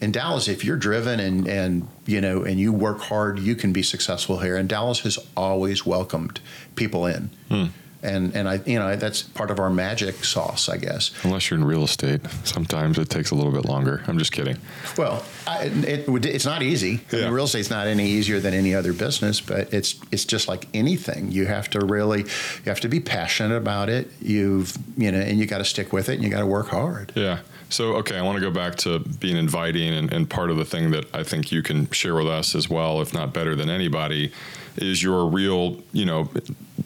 In 0.00 0.12
Dallas, 0.12 0.46
if 0.48 0.64
you're 0.64 0.76
driven 0.76 1.20
and 1.20 1.48
and 1.48 1.88
you 2.06 2.20
know 2.20 2.42
and 2.42 2.60
you 2.60 2.72
work 2.72 3.00
hard, 3.00 3.38
you 3.38 3.54
can 3.54 3.72
be 3.72 3.82
successful 3.82 4.38
here. 4.40 4.56
And 4.56 4.68
Dallas 4.68 5.00
has 5.00 5.18
always 5.36 5.86
welcomed 5.86 6.40
people 6.74 7.06
in 7.06 7.30
hmm. 7.48 7.66
and 8.02 8.36
and 8.36 8.46
I 8.46 8.60
you 8.66 8.78
know 8.78 8.94
that's 8.96 9.22
part 9.22 9.50
of 9.50 9.58
our 9.58 9.70
magic 9.70 10.22
sauce, 10.22 10.68
I 10.68 10.76
guess. 10.76 11.12
Unless 11.24 11.48
you're 11.50 11.58
in 11.58 11.64
real 11.64 11.82
estate, 11.84 12.20
sometimes 12.44 12.98
it 12.98 13.08
takes 13.08 13.30
a 13.30 13.34
little 13.34 13.52
bit 13.52 13.64
longer. 13.64 14.02
I'm 14.06 14.18
just 14.18 14.32
kidding. 14.32 14.58
Well, 14.98 15.24
I, 15.46 15.64
it, 15.64 16.04
it's 16.26 16.44
not 16.44 16.62
easy. 16.62 17.00
I 17.12 17.16
Yeah. 17.16 17.22
mean, 17.24 17.32
real 17.32 17.44
estate's 17.44 17.70
not 17.70 17.86
any 17.86 18.06
easier 18.06 18.38
than 18.38 18.52
any 18.52 18.74
other 18.74 18.92
business, 18.92 19.40
but 19.40 19.72
it's 19.72 19.98
it's 20.12 20.26
just 20.26 20.46
like 20.46 20.68
anything. 20.74 21.32
You 21.32 21.46
have 21.46 21.70
to 21.70 21.80
really 21.84 22.20
you 22.20 22.66
have 22.66 22.80
to 22.80 22.88
be 22.88 23.00
passionate 23.00 23.56
about 23.56 23.88
it. 23.88 24.10
You've 24.20 24.76
you 24.98 25.10
know, 25.10 25.18
and 25.18 25.38
you 25.38 25.46
got 25.46 25.58
to 25.58 25.64
stick 25.64 25.90
with 25.92 26.10
it, 26.10 26.16
and 26.16 26.22
you 26.22 26.28
got 26.28 26.40
to 26.40 26.46
work 26.46 26.68
hard. 26.68 27.12
Yeah. 27.14 27.38
So, 27.68 27.96
okay, 27.96 28.16
I 28.16 28.22
want 28.22 28.36
to 28.36 28.40
go 28.40 28.50
back 28.50 28.76
to 28.76 29.00
being 29.00 29.36
inviting, 29.36 29.92
and, 29.92 30.12
and 30.12 30.30
part 30.30 30.50
of 30.50 30.56
the 30.56 30.64
thing 30.64 30.92
that 30.92 31.12
I 31.14 31.24
think 31.24 31.50
you 31.50 31.62
can 31.62 31.90
share 31.90 32.14
with 32.14 32.28
us 32.28 32.54
as 32.54 32.70
well, 32.70 33.00
if 33.00 33.12
not 33.12 33.32
better 33.32 33.56
than 33.56 33.68
anybody, 33.68 34.32
is 34.78 35.02
your 35.02 35.26
real, 35.26 35.82
you 35.92 36.04
know, 36.04 36.28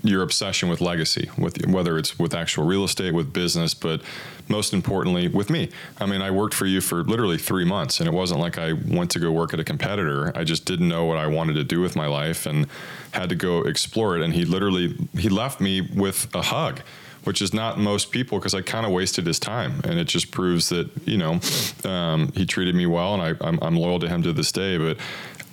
your 0.02 0.23
obsession 0.23 0.68
with 0.68 0.80
legacy, 0.80 1.30
with 1.37 1.66
whether 1.66 1.99
it's 1.99 2.18
with 2.18 2.35
actual 2.35 2.64
real 2.64 2.85
estate, 2.85 3.12
with 3.12 3.32
business, 3.32 3.75
but 3.75 4.00
most 4.49 4.73
importantly, 4.73 5.28
with 5.28 5.50
me. 5.50 5.70
I 5.99 6.06
mean, 6.06 6.23
I 6.23 6.30
worked 6.30 6.54
for 6.54 6.66
you 6.66 6.80
for 6.80 7.04
literally 7.04 7.38
three 7.38 7.64
months, 7.64 8.00
and 8.00 8.09
it 8.09 8.12
wasn't 8.12 8.40
like 8.40 8.59
I 8.59 8.72
went 8.72 9.11
to 9.12 9.20
go 9.20 9.31
work 9.31 9.53
at 9.55 9.61
a 9.61 9.64
competitor. 9.64 10.37
I 10.37 10.44
just 10.44 10.64
didn't 10.64 10.88
know 10.88 11.05
what 11.05 11.18
I 11.18 11.26
wanted 11.26 11.55
to 11.55 11.64
do 11.64 11.81
with 11.81 11.96
my 11.96 12.07
life, 12.07 12.46
and 12.46 12.66
had 13.12 13.29
to 13.29 13.35
go 13.35 13.62
explore 13.62 14.16
it. 14.16 14.22
And 14.22 14.35
he 14.35 14.44
literally 14.44 14.96
he 15.18 15.29
left 15.29 15.61
me 15.61 15.81
with 15.81 16.35
a 16.35 16.42
hug 16.42 16.81
which 17.24 17.42
is 17.42 17.53
not 17.53 17.79
most 17.79 18.11
people 18.11 18.38
because 18.38 18.55
I 18.55 18.62
kind 18.62 18.87
of 18.87 18.92
wasted 18.92 19.26
his 19.26 19.38
time. 19.38 19.81
And 19.85 19.98
it 19.98 20.05
just 20.05 20.31
proves 20.31 20.70
that, 20.70 20.88
you 21.07 21.18
know, 21.18 21.40
um, 21.85 22.33
he 22.35 22.46
treated 22.46 22.74
me 22.74 22.87
well 22.87 23.14
and 23.14 23.38
I, 23.40 23.46
I'm 23.66 23.76
loyal 23.76 23.98
to 24.00 24.09
him 24.09 24.22
to 24.22 24.33
this 24.33 24.53
day. 24.53 24.79
But 24.79 24.96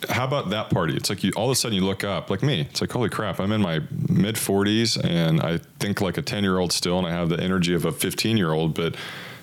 how 0.09 0.25
about 0.25 0.49
that 0.51 0.69
party? 0.69 0.95
It's 0.95 1.09
like 1.09 1.23
you 1.23 1.31
all 1.35 1.45
of 1.45 1.51
a 1.51 1.55
sudden 1.55 1.75
you 1.75 1.83
look 1.83 2.03
up, 2.03 2.29
like 2.29 2.43
me, 2.43 2.61
it's 2.61 2.81
like, 2.81 2.91
holy 2.91 3.09
crap, 3.09 3.39
I'm 3.39 3.51
in 3.51 3.61
my 3.61 3.81
mid 4.09 4.35
40s 4.35 5.03
and 5.03 5.41
I 5.41 5.57
think 5.79 6.01
like 6.01 6.17
a 6.17 6.21
10 6.21 6.43
year 6.43 6.59
old 6.59 6.71
still, 6.71 6.97
and 6.97 7.07
I 7.07 7.11
have 7.11 7.29
the 7.29 7.39
energy 7.39 7.73
of 7.73 7.85
a 7.85 7.91
15 7.91 8.37
year 8.37 8.51
old. 8.51 8.73
But 8.73 8.95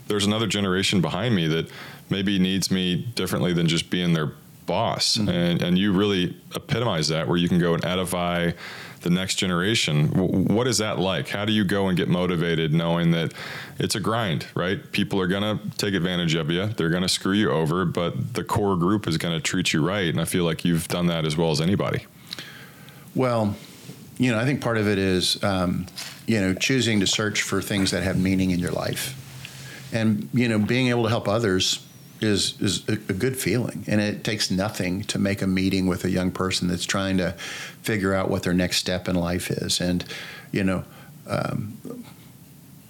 there's 0.06 0.26
another 0.26 0.46
generation 0.46 1.00
behind 1.00 1.34
me 1.34 1.48
that 1.48 1.70
maybe 2.10 2.38
needs 2.38 2.70
me 2.70 2.96
differently 3.14 3.52
than 3.52 3.66
just 3.66 3.90
being 3.90 4.12
their 4.12 4.32
boss. 4.66 5.16
Mm-hmm. 5.16 5.28
And, 5.28 5.62
and 5.62 5.78
you 5.78 5.92
really 5.92 6.36
epitomize 6.54 7.08
that 7.08 7.26
where 7.28 7.36
you 7.36 7.48
can 7.48 7.58
go 7.58 7.74
and 7.74 7.84
edify 7.84 8.52
the 9.04 9.10
next 9.10 9.36
generation. 9.36 10.08
What 10.08 10.66
is 10.66 10.78
that 10.78 10.98
like? 10.98 11.28
How 11.28 11.44
do 11.44 11.52
you 11.52 11.62
go 11.62 11.86
and 11.86 11.96
get 11.96 12.08
motivated 12.08 12.72
knowing 12.72 13.12
that 13.12 13.32
it's 13.78 13.94
a 13.94 14.00
grind, 14.00 14.46
right? 14.56 14.90
People 14.90 15.20
are 15.20 15.28
going 15.28 15.42
to 15.42 15.76
take 15.76 15.94
advantage 15.94 16.34
of 16.34 16.50
you. 16.50 16.66
They're 16.66 16.90
going 16.90 17.02
to 17.02 17.08
screw 17.08 17.34
you 17.34 17.50
over, 17.50 17.84
but 17.84 18.34
the 18.34 18.42
core 18.42 18.76
group 18.76 19.06
is 19.06 19.16
going 19.16 19.34
to 19.34 19.40
treat 19.40 19.72
you 19.72 19.86
right. 19.86 20.08
And 20.08 20.20
I 20.20 20.24
feel 20.24 20.44
like 20.44 20.64
you've 20.64 20.88
done 20.88 21.06
that 21.06 21.24
as 21.24 21.36
well 21.36 21.52
as 21.52 21.60
anybody. 21.60 22.06
Well, 23.14 23.54
you 24.18 24.32
know, 24.32 24.38
I 24.38 24.44
think 24.44 24.60
part 24.60 24.78
of 24.78 24.88
it 24.88 24.98
is, 24.98 25.42
um, 25.44 25.86
you 26.26 26.40
know, 26.40 26.54
choosing 26.54 27.00
to 27.00 27.06
search 27.06 27.42
for 27.42 27.62
things 27.62 27.92
that 27.92 28.02
have 28.02 28.18
meaning 28.18 28.50
in 28.50 28.58
your 28.58 28.72
life, 28.72 29.20
and 29.92 30.28
you 30.32 30.48
know, 30.48 30.58
being 30.58 30.88
able 30.88 31.04
to 31.04 31.08
help 31.08 31.28
others 31.28 31.84
is 32.20 32.60
is 32.60 32.88
a, 32.88 32.96
good 32.96 33.36
feeling, 33.36 33.84
and 33.86 34.00
it 34.00 34.24
takes 34.24 34.50
nothing 34.50 35.02
to 35.04 35.18
make 35.18 35.42
a 35.42 35.46
meeting 35.46 35.86
with 35.86 36.04
a 36.04 36.10
young 36.10 36.30
person 36.30 36.68
that's 36.68 36.84
trying 36.84 37.18
to 37.18 37.32
figure 37.82 38.14
out 38.14 38.30
what 38.30 38.42
their 38.42 38.54
next 38.54 38.78
step 38.78 39.08
in 39.08 39.16
life 39.16 39.50
is, 39.50 39.80
and 39.80 40.04
you 40.52 40.64
know. 40.64 40.84
Um, 41.26 42.04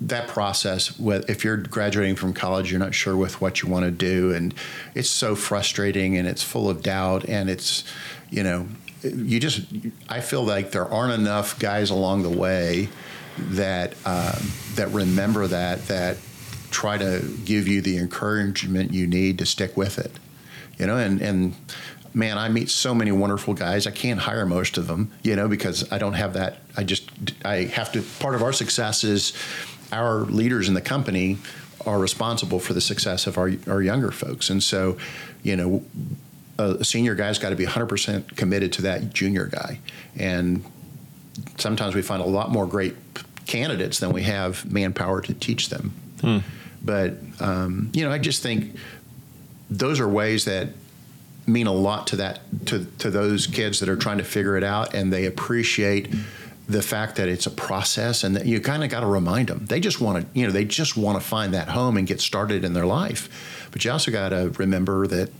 that 0.01 0.27
process 0.29 0.99
if 1.01 1.45
you're 1.45 1.57
graduating 1.57 2.17
from 2.17 2.35
college 2.35 2.71
you're 2.71 2.81
not 2.81 2.93
sure 2.93 3.17
with 3.17 3.41
what 3.41 3.63
you 3.63 3.69
want 3.69 3.85
to 3.85 3.91
do 3.91 4.35
and 4.35 4.53
it's 4.95 5.09
so 5.09 5.37
frustrating 5.37 6.19
and 6.19 6.27
it's 6.27 6.43
full 6.43 6.69
of 6.69 6.83
doubt 6.83 7.25
and 7.27 7.49
it's 7.49 7.85
you 8.29 8.43
know 8.43 8.67
you 9.03 9.39
just 9.39 9.63
i 10.09 10.21
feel 10.21 10.43
like 10.43 10.73
there 10.73 10.87
aren't 10.87 11.13
enough 11.13 11.59
guys 11.59 11.91
along 11.91 12.23
the 12.23 12.29
way 12.29 12.89
that 13.39 13.95
um, 14.05 14.53
that 14.75 14.89
remember 14.91 15.47
that 15.47 15.87
that 15.89 16.17
try 16.75 16.99
to 16.99 17.25
give 17.45 17.69
you 17.69 17.81
the 17.81 17.97
encouragement 17.97 18.93
you 18.93 19.07
need 19.07 19.39
to 19.39 19.47
stick 19.47 19.77
with 19.77 19.97
it. 19.99 20.11
You 20.77 20.87
know 20.87 20.97
and 20.97 21.23
and 21.23 21.55
man 22.13 22.37
i 22.37 22.49
meet 22.49 22.69
so 22.69 22.95
many 22.95 23.13
wonderful 23.13 23.55
guys. 23.55 23.87
I 23.87 23.93
can't 23.93 24.19
hire 24.19 24.45
most 24.45 24.77
of 24.77 24.89
them 24.89 25.13
you 25.23 25.37
know 25.37 25.49
because 25.49 25.91
i 25.93 25.99
don't 25.99 26.15
have 26.15 26.33
that. 26.35 26.59
I 26.77 26.83
just 26.83 27.09
i 27.45 27.65
have 27.79 27.93
to 27.93 28.03
part 28.19 28.35
of 28.35 28.43
our 28.43 28.53
success 28.53 29.05
is 29.05 29.33
our 29.93 30.23
leaders 30.23 30.67
in 30.67 30.75
the 30.75 30.81
company 30.81 31.39
are 31.87 31.99
responsible 31.99 32.59
for 32.59 32.73
the 32.73 32.81
success 32.81 33.27
of 33.27 33.39
our, 33.39 33.53
our 33.69 33.83
younger 33.83 34.11
folks. 34.11 34.51
And 34.51 34.61
so 34.61 34.99
you 35.45 35.55
know 35.57 35.85
a 36.59 36.85
senior 36.85 37.15
guy's 37.15 37.39
got 37.39 37.51
to 37.51 37.57
be 37.57 37.67
100% 37.67 38.37
committed 38.37 38.73
to 38.75 38.83
that 38.83 39.13
junior 39.13 39.47
guy. 39.47 39.81
And 40.17 40.65
sometimes 41.59 41.97
we 41.97 42.03
find 42.03 42.23
a 42.23 42.27
lot 42.27 42.51
more 42.51 42.67
great 42.67 42.95
candidates 43.47 43.99
than 43.99 44.13
we 44.13 44.23
have 44.23 44.71
manpower 44.71 45.21
to 45.21 45.35
teach 45.35 45.69
them 45.69 45.93
hmm. 46.21 46.39
But 46.85 47.15
um, 47.41 47.91
you 47.95 48.05
know 48.05 48.13
i 48.13 48.19
just 48.19 48.43
think 48.43 48.77
those 49.71 49.99
are 50.01 50.09
ways 50.09 50.45
that 50.45 50.69
mean 51.47 51.67
a 51.67 51.73
lot 51.73 52.07
to 52.09 52.17
that 52.17 52.41
to, 52.67 52.85
to 52.99 53.11
those 53.11 53.47
kids 53.47 53.81
that 53.81 53.89
are 53.89 53.97
trying 53.97 54.19
to 54.19 54.25
figure 54.25 54.57
it 54.57 54.65
out 54.65 54.95
and 54.95 55.13
they 55.13 55.27
appreciate 55.27 56.13
the 56.67 56.81
fact 56.81 57.17
that 57.17 57.29
it's 57.29 57.47
a 57.47 57.51
process 57.51 58.25
and 58.25 58.35
that 58.37 58.47
you 58.47 58.59
kind 58.59 58.83
of 58.83 58.89
got 58.89 59.01
to 59.01 59.07
remind 59.07 59.49
them 59.49 59.67
they 59.67 59.79
just 59.81 60.01
want 60.01 60.23
to 60.33 60.39
you 60.39 60.47
know 60.47 60.53
they 60.53 60.65
just 60.65 60.97
want 60.97 61.21
to 61.21 61.27
find 61.27 61.53
that 61.53 61.69
home 61.69 61.97
and 61.99 62.07
get 62.07 62.21
started 62.21 62.65
in 62.65 62.73
their 62.73 62.87
life. 62.87 63.69
But 63.71 63.85
you 63.85 63.91
also 63.91 64.11
got 64.13 64.29
to 64.31 64.51
remember 64.59 65.07
that 65.09 65.31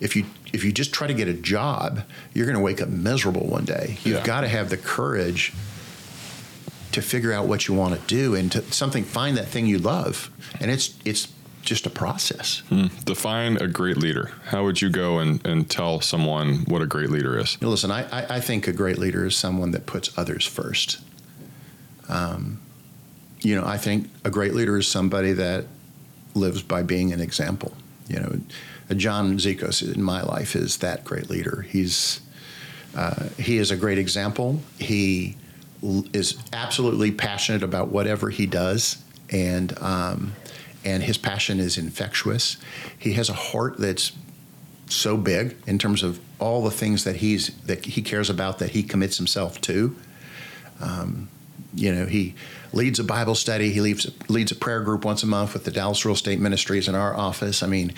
if 0.00 0.16
you 0.16 0.26
if 0.52 0.64
you 0.64 0.72
just 0.72 0.92
try 0.92 1.06
to 1.06 1.14
get 1.14 1.28
a 1.28 1.32
job 1.32 2.00
you're 2.34 2.44
going 2.46 2.56
to 2.58 2.62
wake 2.62 2.82
up 2.82 2.88
miserable 2.90 3.46
one 3.46 3.64
day. 3.64 3.96
You've 4.04 4.16
Yeah. 4.18 4.24
got 4.24 4.40
to 4.42 4.48
have 4.48 4.68
the 4.68 4.76
courage 4.76 5.54
to 6.96 7.02
figure 7.02 7.32
out 7.32 7.46
what 7.46 7.68
you 7.68 7.74
want 7.74 7.94
to 7.94 8.06
do 8.06 8.34
and 8.34 8.50
to 8.50 8.60
something 8.72 9.04
find 9.04 9.36
that 9.36 9.46
thing 9.46 9.66
you 9.66 9.78
love 9.78 10.30
and 10.60 10.70
it's 10.70 10.98
it's 11.04 11.28
just 11.62 11.84
a 11.84 11.90
process 11.90 12.62
Define 13.04 13.56
a 13.56 13.66
great 13.66 13.96
leader. 13.96 14.30
How 14.46 14.64
would 14.64 14.80
you 14.80 14.88
go 14.88 15.18
and, 15.18 15.44
and 15.44 15.68
tell 15.68 16.00
someone 16.00 16.64
what 16.68 16.80
a 16.80 16.86
great 16.86 17.10
leader 17.10 17.36
is? 17.38 17.58
You 17.60 17.66
know, 17.66 17.70
listen, 17.70 17.90
I, 17.90 18.04
I, 18.10 18.36
I 18.36 18.40
think 18.40 18.68
a 18.68 18.72
great 18.72 18.98
leader 18.98 19.26
is 19.26 19.36
someone 19.36 19.72
that 19.72 19.84
puts 19.84 20.16
others 20.16 20.46
first. 20.46 21.00
Um, 22.08 22.60
you 23.40 23.56
know, 23.56 23.66
I 23.66 23.78
think 23.78 24.08
a 24.24 24.30
great 24.30 24.54
leader 24.54 24.78
is 24.78 24.88
somebody 24.88 25.32
that 25.32 25.66
lives 26.34 26.62
by 26.62 26.82
being 26.82 27.12
an 27.12 27.20
example. 27.20 27.76
You 28.08 28.20
know, 28.20 28.40
John 28.94 29.38
Zikos 29.38 29.82
in 29.94 30.02
my 30.02 30.22
life 30.22 30.54
is 30.54 30.78
that 30.78 31.04
great 31.04 31.28
leader. 31.28 31.62
He's 31.68 32.20
uh, 32.94 33.28
he 33.36 33.58
is 33.58 33.70
a 33.70 33.76
great 33.76 33.98
example. 33.98 34.60
He 34.78 35.36
is 35.82 36.38
absolutely 36.52 37.12
passionate 37.12 37.62
about 37.62 37.88
whatever 37.88 38.30
he 38.30 38.46
does, 38.46 39.02
and 39.30 39.76
um, 39.80 40.32
and 40.84 41.02
his 41.02 41.18
passion 41.18 41.58
is 41.60 41.78
infectious. 41.78 42.56
He 42.98 43.14
has 43.14 43.28
a 43.28 43.34
heart 43.34 43.76
that's 43.78 44.12
so 44.88 45.16
big 45.16 45.56
in 45.66 45.78
terms 45.78 46.02
of 46.02 46.20
all 46.38 46.62
the 46.62 46.70
things 46.70 47.04
that 47.04 47.16
he's 47.16 47.48
that 47.62 47.84
he 47.84 48.02
cares 48.02 48.30
about 48.30 48.58
that 48.58 48.70
he 48.70 48.82
commits 48.82 49.16
himself 49.16 49.60
to. 49.62 49.96
Um, 50.80 51.28
you 51.74 51.94
know, 51.94 52.06
he 52.06 52.34
leads 52.72 52.98
a 52.98 53.04
Bible 53.04 53.34
study. 53.34 53.70
He 53.70 53.80
leads 53.80 54.10
leads 54.28 54.52
a 54.52 54.56
prayer 54.56 54.80
group 54.80 55.04
once 55.04 55.22
a 55.22 55.26
month 55.26 55.54
with 55.54 55.64
the 55.64 55.70
Dallas 55.70 56.04
Real 56.04 56.14
Estate 56.14 56.40
Ministries 56.40 56.88
in 56.88 56.94
our 56.94 57.14
office. 57.14 57.62
I 57.62 57.66
mean, 57.66 57.92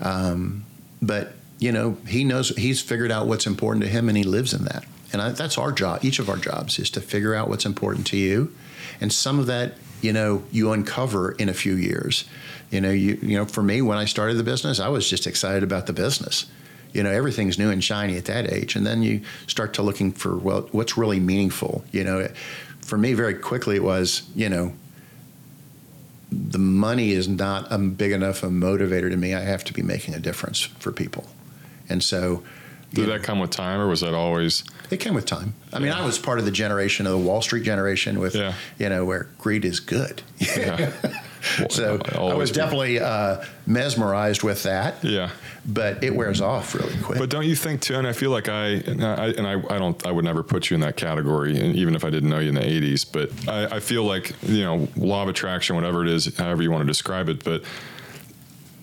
um, 0.00 0.64
but 1.00 1.34
you 1.58 1.72
know, 1.72 1.96
he 2.06 2.24
knows 2.24 2.50
he's 2.50 2.80
figured 2.80 3.10
out 3.10 3.26
what's 3.26 3.46
important 3.46 3.84
to 3.84 3.90
him, 3.90 4.08
and 4.08 4.18
he 4.18 4.24
lives 4.24 4.52
in 4.52 4.64
that. 4.64 4.84
And 5.14 5.22
I, 5.22 5.28
that's 5.30 5.56
our 5.56 5.70
job. 5.70 6.04
Each 6.04 6.18
of 6.18 6.28
our 6.28 6.36
jobs 6.36 6.80
is 6.80 6.90
to 6.90 7.00
figure 7.00 7.36
out 7.36 7.48
what's 7.48 7.64
important 7.64 8.04
to 8.08 8.16
you, 8.16 8.52
and 9.00 9.12
some 9.12 9.38
of 9.38 9.46
that, 9.46 9.74
you 10.02 10.12
know, 10.12 10.42
you 10.50 10.72
uncover 10.72 11.30
in 11.30 11.48
a 11.48 11.54
few 11.54 11.76
years. 11.76 12.24
You 12.72 12.80
know, 12.80 12.90
you 12.90 13.20
you 13.22 13.38
know, 13.38 13.44
for 13.44 13.62
me, 13.62 13.80
when 13.80 13.96
I 13.96 14.06
started 14.06 14.38
the 14.38 14.42
business, 14.42 14.80
I 14.80 14.88
was 14.88 15.08
just 15.08 15.28
excited 15.28 15.62
about 15.62 15.86
the 15.86 15.92
business. 15.92 16.46
You 16.92 17.04
know, 17.04 17.12
everything's 17.12 17.60
new 17.60 17.70
and 17.70 17.82
shiny 17.82 18.16
at 18.16 18.24
that 18.24 18.52
age, 18.52 18.74
and 18.74 18.84
then 18.84 19.04
you 19.04 19.20
start 19.46 19.72
to 19.74 19.82
looking 19.82 20.10
for 20.10 20.36
well, 20.36 20.62
what's 20.72 20.98
really 20.98 21.20
meaningful. 21.20 21.84
You 21.92 22.02
know, 22.02 22.28
for 22.80 22.98
me, 22.98 23.14
very 23.14 23.34
quickly, 23.34 23.76
it 23.76 23.84
was 23.84 24.24
you 24.34 24.48
know, 24.48 24.72
the 26.32 26.58
money 26.58 27.12
is 27.12 27.28
not 27.28 27.70
a 27.70 27.78
big 27.78 28.10
enough 28.10 28.42
a 28.42 28.48
motivator 28.48 29.08
to 29.10 29.16
me. 29.16 29.32
I 29.32 29.42
have 29.42 29.62
to 29.62 29.72
be 29.72 29.82
making 29.82 30.14
a 30.14 30.18
difference 30.18 30.60
for 30.60 30.90
people, 30.90 31.24
and 31.88 32.02
so. 32.02 32.42
Did 32.94 33.08
that 33.08 33.22
come 33.22 33.38
with 33.40 33.50
time, 33.50 33.80
or 33.80 33.86
was 33.88 34.00
that 34.00 34.14
always? 34.14 34.64
It 34.90 34.98
came 35.00 35.14
with 35.14 35.26
time. 35.26 35.54
I 35.72 35.78
mean, 35.78 35.88
Yeah. 35.88 36.00
I 36.00 36.04
was 36.06 36.18
part 36.18 36.38
of 36.38 36.44
the 36.44 36.50
generation 36.50 37.06
of 37.06 37.12
the 37.12 37.18
Wall 37.18 37.42
Street 37.42 37.64
generation 37.64 38.20
with, 38.20 38.34
Yeah. 38.34 38.54
you 38.78 38.88
know, 38.88 39.04
where 39.04 39.28
greed 39.38 39.64
is 39.64 39.80
good. 39.80 40.22
Yeah. 40.40 40.92
so 41.68 42.00
I 42.14 42.34
was 42.34 42.50
definitely 42.50 43.00
uh, 43.00 43.42
mesmerized 43.66 44.42
with 44.42 44.62
that. 44.62 45.02
Yeah. 45.04 45.30
But 45.66 46.02
it 46.04 46.14
wears 46.14 46.40
off 46.40 46.74
really 46.74 46.96
quick. 47.02 47.18
But 47.18 47.28
don't 47.30 47.44
you 47.46 47.54
think 47.56 47.80
too? 47.82 47.96
And 47.96 48.06
I 48.06 48.12
feel 48.12 48.30
like 48.30 48.48
I 48.48 48.66
and 48.68 49.04
I, 49.04 49.26
and 49.28 49.46
I, 49.46 49.52
I 49.74 49.78
don't 49.78 50.06
I 50.06 50.10
would 50.12 50.24
never 50.24 50.42
put 50.42 50.70
you 50.70 50.74
in 50.74 50.80
that 50.82 50.96
category, 50.96 51.58
and 51.58 51.74
even 51.76 51.94
if 51.94 52.04
I 52.04 52.10
didn't 52.10 52.28
know 52.30 52.38
you 52.38 52.48
in 52.50 52.54
the 52.54 52.60
'80s. 52.62 53.04
But 53.10 53.30
I, 53.48 53.76
I 53.76 53.80
feel 53.80 54.04
like 54.04 54.32
you 54.42 54.62
know 54.62 54.88
law 54.96 55.22
of 55.22 55.28
attraction, 55.28 55.74
whatever 55.76 56.02
it 56.02 56.08
is, 56.08 56.34
however 56.36 56.62
you 56.62 56.70
want 56.70 56.82
to 56.82 56.86
describe 56.86 57.28
it. 57.30 57.44
But 57.44 57.62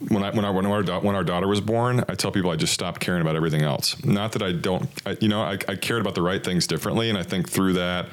when 0.09 0.23
I 0.23 0.31
when 0.31 0.45
I 0.45 0.49
when 0.49 0.65
our 0.65 0.83
da- 0.83 0.99
when 0.99 1.15
our 1.15 1.23
daughter 1.23 1.47
was 1.47 1.61
born, 1.61 2.03
I 2.09 2.15
tell 2.15 2.31
people 2.31 2.49
I 2.49 2.55
just 2.55 2.73
stopped 2.73 3.01
caring 3.01 3.21
about 3.21 3.35
everything 3.35 3.61
else. 3.61 4.03
Not 4.03 4.31
that 4.33 4.41
I 4.41 4.51
don't, 4.51 4.89
I, 5.05 5.17
you 5.19 5.27
know, 5.27 5.41
I, 5.41 5.57
I 5.67 5.75
cared 5.75 6.01
about 6.01 6.15
the 6.15 6.21
right 6.21 6.43
things 6.43 6.67
differently, 6.67 7.09
and 7.09 7.17
I 7.17 7.23
think 7.23 7.49
through 7.49 7.73
that. 7.73 8.07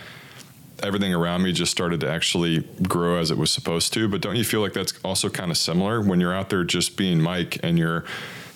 Everything 0.81 1.13
around 1.13 1.43
me 1.43 1.51
just 1.51 1.73
started 1.73 1.99
to 2.03 2.09
actually 2.09 2.61
grow 2.85 3.17
as 3.17 3.33
it 3.33 3.37
was 3.37 3.51
supposed 3.51 3.93
to. 3.95 4.07
But 4.07 4.21
don't 4.21 4.37
you 4.37 4.45
feel 4.45 4.61
like 4.61 4.75
that's 4.75 4.95
also 5.05 5.29
kind 5.29 5.51
of 5.51 5.57
similar 5.57 6.01
when 6.01 6.21
you're 6.21 6.33
out 6.33 6.51
there 6.51 6.63
just 6.63 6.97
being 6.97 7.21
Mike 7.21 7.59
and 7.65 7.77
you're 7.77 8.05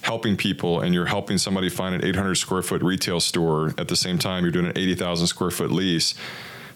helping 0.02 0.36
people 0.36 0.82
and 0.82 0.94
you're 0.94 1.06
helping 1.06 1.36
somebody 1.36 1.68
find 1.68 1.96
an 1.96 2.04
800 2.04 2.36
square 2.36 2.62
foot 2.62 2.80
retail 2.80 3.18
store 3.18 3.74
at 3.76 3.88
the 3.88 3.96
same 3.96 4.18
time 4.18 4.44
you're 4.44 4.52
doing 4.52 4.66
an 4.66 4.78
80,000 4.78 5.26
square 5.26 5.50
foot 5.50 5.72
lease? 5.72 6.14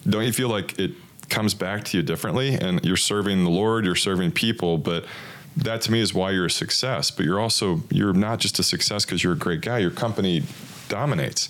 Don't 0.09 0.25
you 0.25 0.33
feel 0.33 0.49
like 0.49 0.77
it 0.79 0.91
comes 1.29 1.53
back 1.53 1.85
to 1.85 1.97
you 1.97 2.03
differently 2.03 2.55
and 2.55 2.83
you're 2.83 2.97
serving 2.97 3.45
the 3.45 3.49
Lord, 3.49 3.85
you're 3.85 3.95
serving 3.95 4.31
people, 4.31 4.77
but 4.77 5.05
that 5.57 5.81
to 5.81 5.91
me 5.91 5.99
is 5.99 6.13
why 6.13 6.31
you're 6.31 6.45
a 6.45 6.51
success. 6.51 7.11
But 7.11 7.25
you're 7.25 7.39
also 7.39 7.81
you're 7.89 8.13
not 8.13 8.39
just 8.39 8.59
a 8.59 8.63
success 8.63 9.05
because 9.05 9.23
you're 9.23 9.33
a 9.33 9.37
great 9.37 9.61
guy. 9.61 9.79
Your 9.79 9.91
company 9.91 10.43
dominates, 10.87 11.49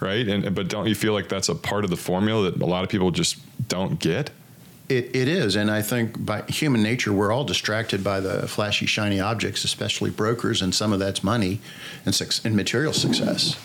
right? 0.00 0.26
And 0.26 0.54
but 0.54 0.68
don't 0.68 0.86
you 0.88 0.94
feel 0.94 1.12
like 1.12 1.28
that's 1.28 1.48
a 1.48 1.54
part 1.54 1.84
of 1.84 1.90
the 1.90 1.96
formula 1.96 2.50
that 2.50 2.60
a 2.60 2.66
lot 2.66 2.82
of 2.82 2.90
people 2.90 3.10
just 3.10 3.38
don't 3.68 3.98
get? 3.98 4.30
It, 4.88 5.14
it 5.16 5.28
is, 5.28 5.56
and 5.56 5.70
I 5.70 5.80
think 5.80 6.22
by 6.26 6.42
human 6.48 6.82
nature, 6.82 7.12
we're 7.12 7.32
all 7.32 7.44
distracted 7.44 8.02
by 8.04 8.20
the 8.20 8.46
flashy, 8.46 8.84
shiny 8.84 9.20
objects, 9.20 9.64
especially 9.64 10.10
brokers, 10.10 10.60
and 10.60 10.74
some 10.74 10.92
of 10.92 10.98
that's 10.98 11.24
money 11.24 11.60
and, 12.04 12.14
suc- 12.14 12.44
and 12.44 12.54
material 12.54 12.92
success. 12.92 13.56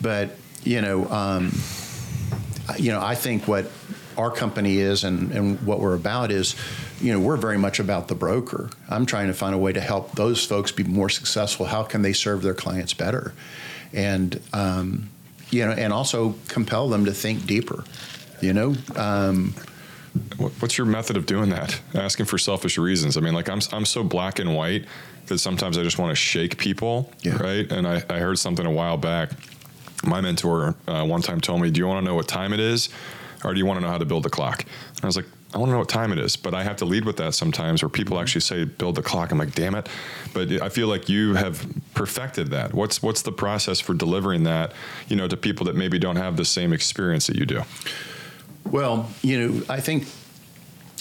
But 0.00 0.30
you 0.62 0.80
know, 0.80 1.06
um, 1.10 1.52
you 2.78 2.92
know, 2.92 3.00
I 3.00 3.14
think 3.14 3.46
what 3.46 3.66
our 4.16 4.30
company 4.30 4.78
is 4.78 5.04
and, 5.04 5.30
and 5.32 5.60
what 5.66 5.80
we're 5.80 5.94
about 5.94 6.30
is, 6.30 6.54
you 7.00 7.12
know, 7.12 7.20
we're 7.20 7.36
very 7.36 7.58
much 7.58 7.78
about 7.80 8.08
the 8.08 8.14
broker. 8.14 8.70
I'm 8.88 9.06
trying 9.06 9.28
to 9.28 9.34
find 9.34 9.54
a 9.54 9.58
way 9.58 9.72
to 9.72 9.80
help 9.80 10.12
those 10.12 10.44
folks 10.44 10.72
be 10.72 10.84
more 10.84 11.08
successful. 11.08 11.66
How 11.66 11.82
can 11.82 12.02
they 12.02 12.12
serve 12.12 12.42
their 12.42 12.54
clients 12.54 12.94
better? 12.94 13.34
And 13.92 14.40
um, 14.52 15.10
you 15.50 15.64
know, 15.64 15.72
and 15.72 15.92
also 15.92 16.34
compel 16.48 16.88
them 16.88 17.04
to 17.04 17.12
think 17.12 17.46
deeper. 17.46 17.84
You 18.40 18.52
know, 18.52 18.74
um, 18.96 19.54
What's 20.36 20.78
your 20.78 20.86
method 20.86 21.16
of 21.16 21.26
doing 21.26 21.50
that? 21.50 21.80
Asking 21.92 22.26
for 22.26 22.38
selfish 22.38 22.78
reasons. 22.78 23.16
I 23.16 23.20
mean, 23.20 23.34
like 23.34 23.48
I'm 23.48 23.60
I'm 23.72 23.84
so 23.84 24.04
black 24.04 24.38
and 24.38 24.54
white 24.54 24.84
that 25.26 25.38
sometimes 25.38 25.76
I 25.76 25.82
just 25.82 25.98
want 25.98 26.10
to 26.10 26.14
shake 26.16 26.56
people, 26.58 27.10
Yeah. 27.22 27.36
right? 27.42 27.70
And 27.72 27.86
I, 27.88 28.02
I 28.08 28.18
heard 28.18 28.38
something 28.38 28.64
a 28.66 28.70
while 28.70 28.96
back. 28.96 29.30
My 30.04 30.20
mentor 30.20 30.74
uh, 30.86 31.04
one 31.04 31.22
time 31.22 31.40
told 31.40 31.62
me, 31.62 31.70
"Do 31.70 31.80
you 31.80 31.86
want 31.88 32.04
to 32.04 32.04
know 32.04 32.14
what 32.14 32.28
time 32.28 32.52
it 32.52 32.60
is, 32.60 32.90
or 33.44 33.52
do 33.52 33.58
you 33.58 33.66
want 33.66 33.78
to 33.78 33.84
know 33.84 33.90
how 33.90 33.98
to 33.98 34.04
build 34.04 34.22
the 34.22 34.30
clock?" 34.30 34.62
And 34.62 35.04
I 35.04 35.06
was 35.06 35.16
like, 35.16 35.26
"I 35.52 35.58
want 35.58 35.68
to 35.68 35.72
know 35.72 35.78
what 35.78 35.88
time 35.88 36.12
it 36.12 36.18
is," 36.18 36.36
but 36.36 36.54
I 36.54 36.62
have 36.62 36.76
to 36.76 36.84
lead 36.84 37.04
with 37.04 37.16
that 37.18 37.34
sometimes, 37.34 37.82
where 37.82 37.88
people 37.88 38.18
actually 38.18 38.40
say, 38.40 38.64
"Build 38.64 38.94
the 38.96 39.02
clock." 39.02 39.30
I'm 39.30 39.38
like, 39.38 39.54
"Damn 39.54 39.74
it!" 39.74 39.88
But 40.32 40.50
I 40.62 40.68
feel 40.68 40.88
like 40.88 41.08
you 41.08 41.34
have 41.34 41.66
perfected 41.94 42.50
that. 42.50 42.74
What's 42.74 43.02
what's 43.02 43.22
the 43.22 43.32
process 43.32 43.80
for 43.80 43.94
delivering 43.94 44.44
that, 44.44 44.72
you 45.08 45.16
know, 45.16 45.28
to 45.28 45.36
people 45.36 45.66
that 45.66 45.76
maybe 45.76 45.98
don't 45.98 46.16
have 46.16 46.36
the 46.36 46.44
same 46.44 46.72
experience 46.72 47.26
that 47.26 47.36
you 47.36 47.46
do? 47.46 47.62
Well, 48.64 49.10
you 49.22 49.38
know, 49.38 49.62
I 49.68 49.80
think 49.80 50.06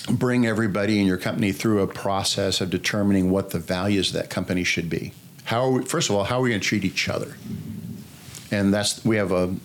bring 0.10 0.46
everybody 0.46 1.00
in 1.00 1.08
your 1.08 1.18
company 1.18 1.54
through 1.54 1.82
a 1.82 1.88
process 1.88 2.60
of 2.60 2.70
determining 2.70 3.32
what 3.32 3.52
the 3.52 3.60
values 3.60 4.10
of 4.10 4.16
that 4.16 4.30
company 4.30 4.64
should 4.64 4.90
be. 4.90 5.14
How 5.46 5.64
are 5.64 5.72
we, 5.72 5.86
first 5.86 6.10
of 6.10 6.16
all, 6.16 6.26
how 6.26 6.40
are 6.40 6.42
we 6.42 6.50
going 6.50 6.62
to 6.62 6.68
treat 6.68 6.84
each 6.84 7.08
other? 7.08 7.36
And 8.52 8.74
that's 8.74 9.04
we 9.04 9.16
have 9.16 9.32
a 9.32 9.56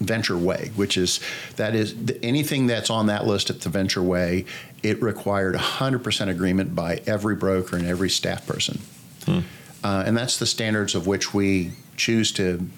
venture 0.00 0.36
way, 0.36 0.70
which 0.76 0.96
is 0.96 1.20
that 1.56 1.74
is 1.74 1.92
th- 1.92 2.18
anything 2.22 2.66
that's 2.66 2.90
on 2.90 3.06
that 3.06 3.26
list 3.26 3.50
at 3.50 3.60
the 3.60 3.68
venture 3.68 4.02
way. 4.02 4.44
It 4.82 5.02
required 5.02 5.54
100% 5.56 6.28
agreement 6.28 6.74
by 6.74 7.00
every 7.06 7.34
broker 7.34 7.76
and 7.76 7.86
every 7.86 8.10
staff 8.10 8.46
person, 8.46 8.80
uh, 9.82 10.04
and 10.06 10.16
that's 10.16 10.38
the 10.38 10.46
standards 10.46 10.94
of 10.94 11.06
which 11.06 11.34
we 11.34 11.72
choose 11.96 12.32
to 12.32 12.68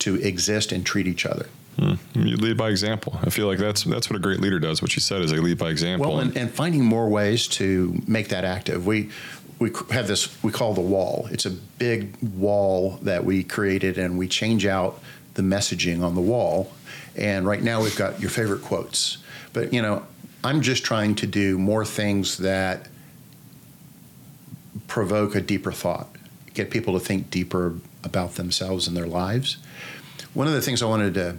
to 0.00 0.16
exist 0.16 0.72
and 0.72 0.84
treat 0.84 1.06
each 1.06 1.24
other. 1.24 1.46
You 2.14 2.36
lead 2.36 2.56
by 2.56 2.68
example. 2.68 3.18
I 3.22 3.30
feel 3.30 3.46
like 3.46 3.58
that's 3.58 3.84
that's 3.84 4.10
what 4.10 4.16
a 4.16 4.20
great 4.20 4.40
leader 4.40 4.58
does. 4.58 4.82
What 4.82 4.94
you 4.94 5.00
said 5.00 5.22
is 5.22 5.30
they 5.30 5.38
lead 5.38 5.58
by 5.58 5.70
example. 5.70 6.10
Well, 6.10 6.20
and, 6.20 6.36
and 6.36 6.50
finding 6.50 6.84
more 6.84 7.08
ways 7.08 7.48
to 7.48 8.00
make 8.06 8.28
that 8.28 8.44
active. 8.44 8.86
We 8.86 9.10
we 9.58 9.70
have 9.90 10.06
this 10.06 10.42
we 10.42 10.52
call 10.52 10.74
the 10.74 10.82
wall. 10.82 11.28
It's 11.30 11.46
a 11.46 11.50
big 11.50 12.16
wall 12.20 12.98
that 13.02 13.24
we 13.24 13.42
created, 13.42 13.96
and 13.96 14.18
we 14.18 14.28
change 14.28 14.66
out 14.66 15.00
the 15.34 15.42
messaging 15.42 16.02
on 16.02 16.14
the 16.14 16.20
wall. 16.20 16.72
And 17.16 17.46
right 17.46 17.62
now 17.62 17.82
we've 17.82 17.96
got 17.96 18.20
your 18.20 18.30
favorite 18.30 18.62
quotes. 18.62 19.18
But 19.52 19.72
you 19.72 19.82
know, 19.82 20.04
I'm 20.44 20.62
just 20.62 20.84
trying 20.84 21.14
to 21.16 21.26
do 21.26 21.58
more 21.58 21.84
things 21.84 22.38
that 22.38 22.88
provoke 24.88 25.34
a 25.34 25.40
deeper 25.40 25.72
thought, 25.72 26.08
get 26.54 26.70
people 26.70 26.94
to 26.94 27.00
think 27.00 27.30
deeper 27.30 27.74
about 28.04 28.34
themselves 28.34 28.88
and 28.88 28.96
their 28.96 29.06
lives. 29.06 29.58
One 30.34 30.46
of 30.46 30.52
the 30.52 30.62
things 30.62 30.82
I 30.82 30.86
wanted 30.86 31.14
to, 31.14 31.36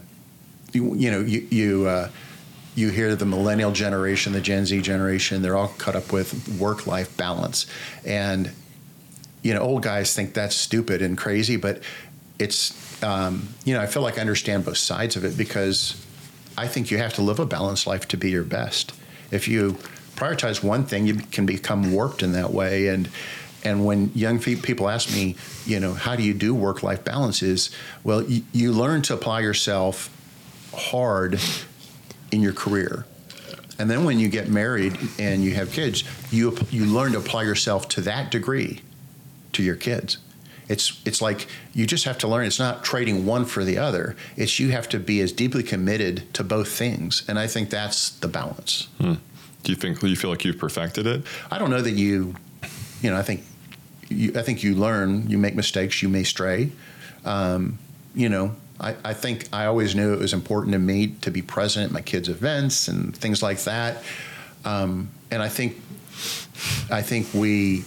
you, 0.72 0.96
you 0.96 1.12
know, 1.12 1.20
you 1.20 1.48
you. 1.50 1.88
Uh, 1.88 2.10
you 2.76 2.90
hear 2.90 3.16
the 3.16 3.26
millennial 3.26 3.72
generation, 3.72 4.34
the 4.34 4.42
Gen 4.42 4.66
Z 4.66 4.82
generation, 4.82 5.44
they're 5.44 5.56
all 5.56 5.68
caught 5.78 5.96
up 5.96 6.12
with 6.12 6.58
work 6.60 6.88
life 6.88 7.16
balance. 7.16 7.68
And, 8.04 8.52
you 9.44 9.54
know, 9.54 9.60
old 9.60 9.84
guys 9.84 10.16
think 10.16 10.34
that's 10.34 10.56
stupid 10.56 11.02
and 11.02 11.16
crazy, 11.16 11.56
but 11.56 11.84
it's, 12.40 12.72
um, 13.04 13.50
you 13.66 13.74
know, 13.74 13.82
I 13.82 13.86
feel 13.86 14.02
like 14.02 14.18
I 14.18 14.22
understand 14.22 14.66
both 14.66 14.78
sides 14.78 15.16
of 15.16 15.26
it 15.26 15.38
because 15.38 16.04
I 16.58 16.68
think 16.68 16.90
you 16.92 16.98
have 16.98 17.14
to 17.16 17.22
live 17.22 17.40
a 17.40 17.46
balanced 17.46 17.86
life 17.86 18.08
to 18.10 18.18
be 18.18 18.32
your 18.32 18.44
best. 18.44 18.94
If 19.32 19.48
you 19.48 19.74
prioritize 20.16 20.64
one 20.64 20.86
thing, 20.86 21.06
you 21.06 21.16
can 21.16 21.46
become 21.46 21.92
warped 21.92 22.24
in 22.24 22.32
that 22.34 22.52
way. 22.52 22.88
And, 22.88 23.10
and 23.64 23.86
when 23.86 24.12
young 24.14 24.40
people 24.40 24.90
ask 24.90 25.14
me, 25.14 25.36
you 25.66 25.80
know, 25.80 25.94
how 25.94 26.16
do 26.16 26.24
you 26.24 26.34
do 26.34 26.54
work 26.54 26.84
life 26.84 27.04
balances? 27.04 27.72
Well, 28.04 28.24
you, 28.24 28.44
you 28.52 28.72
learn 28.72 29.02
to 29.04 29.14
apply 29.14 29.42
yourself 29.42 30.10
hard 30.74 31.40
in 32.32 32.42
your 32.42 32.54
career. 32.54 33.06
And 33.80 33.90
then 33.90 34.06
when 34.06 34.20
you 34.20 34.30
get 34.30 34.50
married 34.50 34.98
and 35.18 35.44
you 35.44 35.56
have 35.56 35.72
kids, 35.72 36.04
you 36.32 36.56
you 36.70 36.86
learn 36.86 37.14
to 37.14 37.18
apply 37.18 37.44
yourself 37.44 37.88
to 37.90 38.02
that 38.02 38.32
degree 38.32 38.82
to 39.54 39.64
your 39.64 39.76
kids. 39.76 40.20
It's 40.68 41.02
it's 41.06 41.22
like 41.22 41.48
you 41.74 41.86
just 41.86 42.06
have 42.06 42.18
to 42.20 42.28
learn 42.28 42.46
it's 42.46 42.60
not 42.60 42.84
trading 42.84 43.26
one 43.26 43.46
for 43.46 43.64
the 43.64 43.78
other. 43.78 44.16
It's 44.38 44.60
you 44.60 44.72
have 44.72 44.88
to 44.90 45.00
be 45.00 45.22
as 45.22 45.32
deeply 45.32 45.64
committed 45.64 46.34
to 46.34 46.44
both 46.44 46.70
things. 46.70 47.24
And 47.28 47.38
I 47.38 47.48
think 47.48 47.70
that's 47.70 48.10
the 48.10 48.28
balance. 48.28 48.88
do 49.64 49.72
you 49.72 49.76
think 49.76 50.00
do 50.00 50.08
you 50.08 50.16
feel 50.16 50.30
like 50.30 50.46
you've 50.46 50.60
perfected 50.60 51.08
it? 51.08 51.24
I 51.52 51.58
don't 51.58 51.70
know 51.70 51.82
that 51.82 51.92
you 51.92 52.36
you 53.02 53.12
know, 53.12 53.18
I 53.18 53.22
think 53.22 53.44
you, 54.10 54.32
I 54.36 54.42
think 54.42 54.64
you 54.64 54.76
learn, 54.76 55.30
you 55.30 55.38
make 55.38 55.56
mistakes, 55.56 56.02
you 56.02 56.10
may 56.10 56.24
stray. 56.24 56.72
Um, 57.26 57.78
you 58.16 58.30
know, 58.30 58.56
I, 58.80 58.96
I 59.04 59.14
think 59.14 59.48
I 59.52 59.66
always 59.66 59.96
knew 59.96 60.14
it 60.14 60.20
was 60.20 60.34
important 60.34 60.74
to 60.74 60.80
me 60.80 61.08
to 61.22 61.32
be 61.32 61.42
present 61.42 61.86
at 61.86 61.92
my 61.92 62.02
kids' 62.02 62.30
events 62.30 62.88
and 62.88 63.16
things 63.16 63.44
like 63.44 63.60
that. 63.64 64.04
Um, 64.66 65.10
and 65.30 65.42
I 65.42 65.50
think 65.50 65.78
I 66.90 67.02
think 67.02 67.34
we 67.34 67.84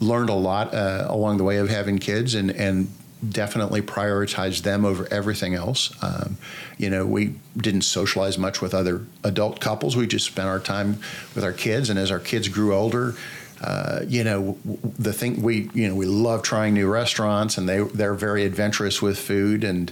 learned 0.00 0.30
a 0.30 0.34
lot 0.34 0.74
uh, 0.74 1.06
along 1.08 1.38
the 1.38 1.44
way 1.44 1.56
of 1.58 1.68
having 1.68 1.98
kids 1.98 2.34
and 2.34 2.50
and 2.50 2.88
definitely 3.28 3.82
prioritized 3.82 4.62
them 4.62 4.84
over 4.84 5.08
everything 5.10 5.54
else. 5.54 5.92
Um, 6.02 6.36
you 6.76 6.88
know, 6.88 7.04
we 7.04 7.34
didn't 7.56 7.82
socialize 7.82 8.38
much 8.38 8.60
with 8.60 8.74
other 8.74 9.04
adult 9.24 9.60
couples. 9.60 9.96
We 9.96 10.06
just 10.06 10.26
spent 10.26 10.48
our 10.48 10.60
time 10.60 11.00
with 11.34 11.42
our 11.42 11.52
kids, 11.52 11.90
and 11.90 11.98
as 11.98 12.10
our 12.10 12.20
kids 12.20 12.48
grew 12.48 12.74
older. 12.74 13.14
Uh, 13.60 14.04
you 14.06 14.22
know 14.22 14.56
the 14.64 15.12
thing 15.12 15.42
we 15.42 15.68
you 15.74 15.88
know 15.88 15.94
we 15.96 16.06
love 16.06 16.42
trying 16.42 16.74
new 16.74 16.88
restaurants 16.88 17.58
and 17.58 17.68
they 17.68 17.80
they're 17.82 18.14
very 18.14 18.44
adventurous 18.44 19.02
with 19.02 19.18
food 19.18 19.64
and 19.64 19.90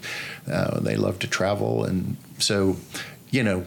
uh, 0.48 0.78
they 0.78 0.94
love 0.94 1.18
to 1.18 1.26
travel 1.26 1.82
and 1.82 2.16
so 2.38 2.76
you 3.30 3.42
know 3.42 3.66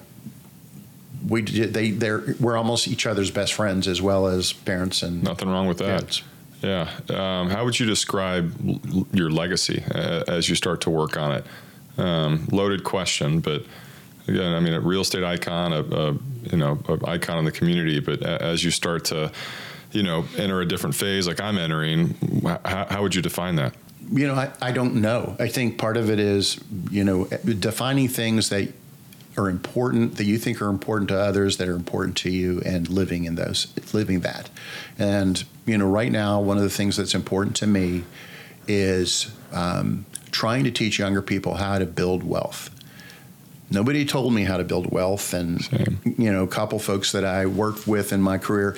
we 1.27 1.41
they 1.41 1.91
they're 1.91 2.35
we're 2.39 2.57
almost 2.57 2.87
each 2.87 3.05
other's 3.05 3.31
best 3.31 3.53
friends 3.53 3.87
as 3.87 4.01
well 4.01 4.27
as 4.27 4.53
parents 4.53 5.03
and 5.03 5.23
nothing 5.23 5.49
wrong 5.49 5.67
with 5.67 5.79
that. 5.79 6.21
Yeah. 6.61 6.89
Um, 7.09 7.49
how 7.49 7.63
would 7.63 7.79
you 7.79 7.85
describe 7.85 8.53
l- 8.67 9.07
your 9.13 9.29
legacy 9.29 9.83
uh, 9.95 10.23
as 10.27 10.49
you 10.49 10.55
start 10.55 10.81
to 10.81 10.89
work 10.89 11.17
on 11.17 11.31
it? 11.31 11.45
Um, 11.97 12.47
loaded 12.51 12.83
question, 12.83 13.39
but 13.39 13.63
again, 14.27 14.53
I 14.53 14.59
mean, 14.59 14.73
a 14.73 14.79
real 14.79 15.01
estate 15.01 15.23
icon, 15.23 15.73
a, 15.73 15.81
a 15.81 16.13
you 16.51 16.57
know, 16.57 16.79
a 16.87 17.09
icon 17.09 17.39
in 17.39 17.45
the 17.45 17.51
community. 17.51 17.99
But 17.99 18.21
a, 18.21 18.41
as 18.41 18.63
you 18.63 18.71
start 18.71 19.05
to, 19.05 19.31
you 19.91 20.03
know, 20.03 20.25
enter 20.37 20.61
a 20.61 20.65
different 20.65 20.95
phase, 20.95 21.27
like 21.27 21.41
I'm 21.41 21.57
entering, 21.57 22.15
how, 22.65 22.87
how 22.89 23.01
would 23.01 23.15
you 23.15 23.21
define 23.21 23.55
that? 23.55 23.73
You 24.11 24.27
know, 24.27 24.35
I, 24.35 24.51
I 24.61 24.71
don't 24.71 24.95
know. 24.95 25.35
I 25.39 25.47
think 25.47 25.77
part 25.77 25.95
of 25.97 26.09
it 26.09 26.19
is, 26.19 26.59
you 26.89 27.03
know, 27.03 27.25
defining 27.25 28.07
things 28.07 28.49
that 28.49 28.73
are 29.37 29.49
important 29.49 30.17
that 30.17 30.25
you 30.25 30.37
think 30.37 30.61
are 30.61 30.69
important 30.69 31.09
to 31.09 31.17
others 31.17 31.57
that 31.57 31.67
are 31.67 31.75
important 31.75 32.17
to 32.17 32.29
you 32.29 32.61
and 32.65 32.89
living 32.89 33.25
in 33.25 33.35
those 33.35 33.67
living 33.93 34.21
that. 34.21 34.49
And 34.97 35.43
you 35.65 35.77
know 35.77 35.87
right 35.87 36.11
now 36.11 36.41
one 36.41 36.57
of 36.57 36.63
the 36.63 36.69
things 36.69 36.97
that's 36.97 37.15
important 37.15 37.55
to 37.57 37.67
me 37.67 38.03
is 38.67 39.31
um, 39.51 40.05
trying 40.31 40.63
to 40.63 40.71
teach 40.71 40.99
younger 40.99 41.21
people 41.21 41.55
how 41.55 41.79
to 41.79 41.85
build 41.85 42.23
wealth. 42.23 42.69
Nobody 43.71 44.03
told 44.03 44.33
me 44.33 44.43
how 44.43 44.57
to 44.57 44.63
build 44.63 44.91
wealth 44.91 45.33
and 45.33 45.63
Same. 45.63 45.99
you 46.17 46.31
know 46.31 46.43
a 46.43 46.47
couple 46.47 46.79
folks 46.79 47.11
that 47.11 47.23
i 47.23 47.45
worked 47.45 47.87
with 47.87 48.11
in 48.11 48.21
my 48.21 48.37
career 48.37 48.75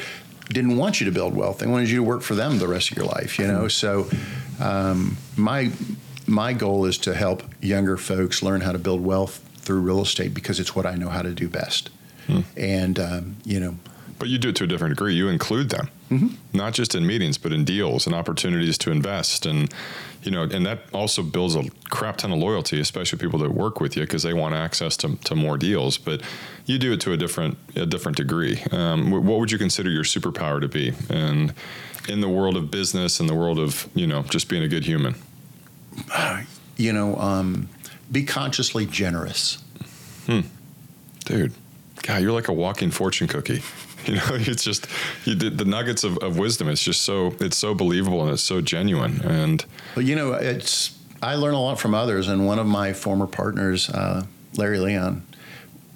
didn't 0.49 0.75
want 0.75 0.99
you 0.99 1.05
to 1.05 1.11
build 1.11 1.33
wealth. 1.33 1.59
They 1.59 1.67
wanted 1.67 1.89
you 1.89 1.97
to 1.97 2.03
work 2.03 2.21
for 2.21 2.35
them 2.35 2.59
the 2.59 2.67
rest 2.67 2.91
of 2.91 2.97
your 2.97 3.05
life 3.05 3.39
you 3.39 3.47
know? 3.47 3.67
So 3.67 4.09
um, 4.59 5.17
my 5.37 5.71
my 6.27 6.53
goal 6.53 6.85
is 6.85 6.97
to 6.99 7.15
help 7.15 7.43
younger 7.61 7.97
folks 7.97 8.43
learn 8.43 8.61
how 8.61 8.71
to 8.71 8.77
build 8.77 9.01
wealth 9.01 9.43
through 9.61 9.81
real 9.81 10.01
estate 10.01 10.33
because 10.33 10.59
it's 10.59 10.75
what 10.75 10.85
I 10.85 10.95
know 10.95 11.09
how 11.09 11.21
to 11.21 11.31
do 11.31 11.47
best. 11.47 11.89
Hmm. 12.27 12.41
And 12.57 12.99
um, 12.99 13.37
you 13.43 13.59
know, 13.59 13.75
but 14.21 14.29
you 14.29 14.37
do 14.37 14.49
it 14.49 14.55
to 14.57 14.65
a 14.65 14.67
different 14.67 14.95
degree. 14.95 15.15
You 15.15 15.29
include 15.29 15.69
them, 15.69 15.89
mm-hmm. 16.11 16.35
not 16.53 16.73
just 16.73 16.93
in 16.93 17.07
meetings, 17.07 17.39
but 17.39 17.51
in 17.51 17.65
deals 17.65 18.05
and 18.05 18.15
opportunities 18.15 18.77
to 18.79 18.91
invest, 18.91 19.47
and 19.47 19.73
you 20.21 20.29
know, 20.29 20.43
and 20.43 20.63
that 20.67 20.81
also 20.93 21.23
builds 21.23 21.55
a 21.55 21.63
crap 21.89 22.17
ton 22.17 22.31
of 22.31 22.37
loyalty, 22.37 22.79
especially 22.79 23.17
people 23.17 23.39
that 23.39 23.51
work 23.51 23.79
with 23.79 23.97
you 23.97 24.03
because 24.03 24.21
they 24.21 24.33
want 24.33 24.53
access 24.53 24.95
to, 24.97 25.15
to 25.15 25.35
more 25.35 25.57
deals. 25.57 25.97
But 25.97 26.21
you 26.67 26.77
do 26.77 26.93
it 26.93 27.01
to 27.01 27.13
a 27.13 27.17
different 27.17 27.57
a 27.75 27.87
different 27.87 28.17
degree. 28.17 28.61
Um, 28.71 29.09
what 29.09 29.39
would 29.39 29.51
you 29.51 29.57
consider 29.57 29.89
your 29.89 30.03
superpower 30.03 30.61
to 30.61 30.67
be, 30.67 30.93
and 31.09 31.55
in 32.07 32.21
the 32.21 32.29
world 32.29 32.57
of 32.57 32.69
business 32.69 33.19
and 33.19 33.27
the 33.27 33.35
world 33.35 33.57
of 33.57 33.89
you 33.95 34.05
know 34.05 34.21
just 34.23 34.49
being 34.49 34.61
a 34.61 34.67
good 34.67 34.85
human? 34.85 35.15
You 36.77 36.93
know. 36.93 37.17
Um, 37.17 37.69
be 38.11 38.23
consciously 38.23 38.85
generous. 38.85 39.63
Hmm. 40.25 40.41
Dude, 41.25 41.53
God, 42.03 42.21
you're 42.21 42.31
like 42.31 42.47
a 42.47 42.53
walking 42.53 42.91
fortune 42.91 43.27
cookie. 43.27 43.61
You 44.07 44.15
know, 44.15 44.29
it's 44.31 44.63
just 44.63 44.87
you 45.25 45.35
did 45.35 45.59
the 45.59 45.63
nuggets 45.63 46.03
of, 46.03 46.17
of 46.23 46.39
wisdom. 46.39 46.69
It's 46.69 46.81
just 46.81 47.03
so 47.03 47.35
it's 47.39 47.55
so 47.55 47.75
believable 47.75 48.23
and 48.23 48.31
it's 48.31 48.41
so 48.41 48.59
genuine. 48.59 49.21
And 49.21 49.63
well, 49.95 50.03
you 50.03 50.15
know, 50.15 50.33
it's 50.33 50.97
I 51.21 51.35
learn 51.35 51.53
a 51.53 51.61
lot 51.61 51.79
from 51.79 51.93
others. 51.93 52.27
And 52.27 52.47
one 52.47 52.57
of 52.57 52.65
my 52.65 52.93
former 52.93 53.27
partners, 53.27 53.91
uh, 53.91 54.25
Larry 54.57 54.79
Leon, 54.79 55.21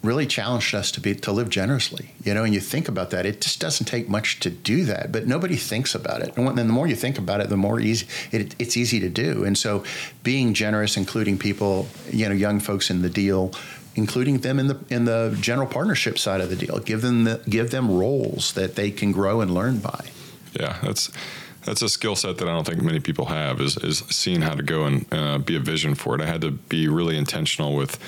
really 0.06 0.26
challenged 0.26 0.74
us 0.76 0.92
to 0.92 1.02
be 1.02 1.16
to 1.16 1.32
live 1.32 1.50
generously. 1.50 2.12
You 2.24 2.34
know, 2.34 2.44
and 2.44 2.54
you 2.54 2.60
think 2.60 2.88
about 2.88 3.10
that, 3.12 3.26
it 3.26 3.42
just 3.42 3.60
doesn't 3.60 3.86
take 3.86 4.08
much 4.10 4.40
to 4.42 4.50
do 4.50 4.86
that, 4.86 5.12
but 5.12 5.28
nobody 5.28 5.56
thinks 5.56 5.96
about 5.96 6.22
it. 6.22 6.36
And 6.38 6.58
then 6.58 6.68
the 6.68 6.74
more 6.74 6.88
you 6.88 6.96
think 6.96 7.18
about 7.18 7.42
it, 7.42 7.50
the 7.50 7.58
more 7.58 7.80
easy 7.80 8.08
it, 8.32 8.56
it's 8.60 8.78
easy 8.78 9.00
to 9.00 9.10
do. 9.10 9.44
And 9.44 9.58
so, 9.58 9.84
being 10.24 10.54
generous, 10.54 10.98
including 10.98 11.38
people, 11.38 11.88
you 12.12 12.28
know, 12.28 12.36
young 12.36 12.60
folks 12.60 12.90
in 12.90 13.02
the 13.02 13.10
deal, 13.10 13.52
including 13.96 14.40
them 14.40 14.60
in 14.60 14.68
the 14.68 14.80
in 14.90 15.06
the 15.06 15.38
general 15.40 15.68
partnership 15.68 16.18
side 16.18 16.42
of 16.42 16.50
the 16.50 16.56
deal, 16.56 16.80
give 16.80 17.02
them 17.02 17.24
the, 17.24 17.42
give 17.50 17.72
them 17.72 17.98
roles 17.98 18.54
that 18.54 18.76
they 18.76 18.92
can 18.92 19.12
grow 19.12 19.42
and 19.42 19.54
learn 19.54 19.80
by. 19.80 20.06
Yeah, 20.54 20.78
that's 20.82 21.12
that's 21.66 21.82
a 21.82 21.90
skill 21.90 22.16
set 22.16 22.38
that 22.38 22.48
I 22.48 22.52
don't 22.52 22.66
think 22.66 22.82
many 22.82 23.00
people 23.00 23.26
have 23.26 23.60
is 23.60 23.78
is 23.78 24.00
seeing 24.10 24.42
how 24.42 24.54
to 24.54 24.64
go 24.64 24.86
and 24.86 25.06
uh, 25.12 25.38
be 25.40 25.56
a 25.56 25.60
vision 25.60 25.96
for 25.96 26.16
it. 26.16 26.22
I 26.22 26.26
had 26.26 26.42
to 26.42 26.52
be 26.52 26.88
really 26.88 27.18
intentional 27.18 27.76
with 27.76 28.00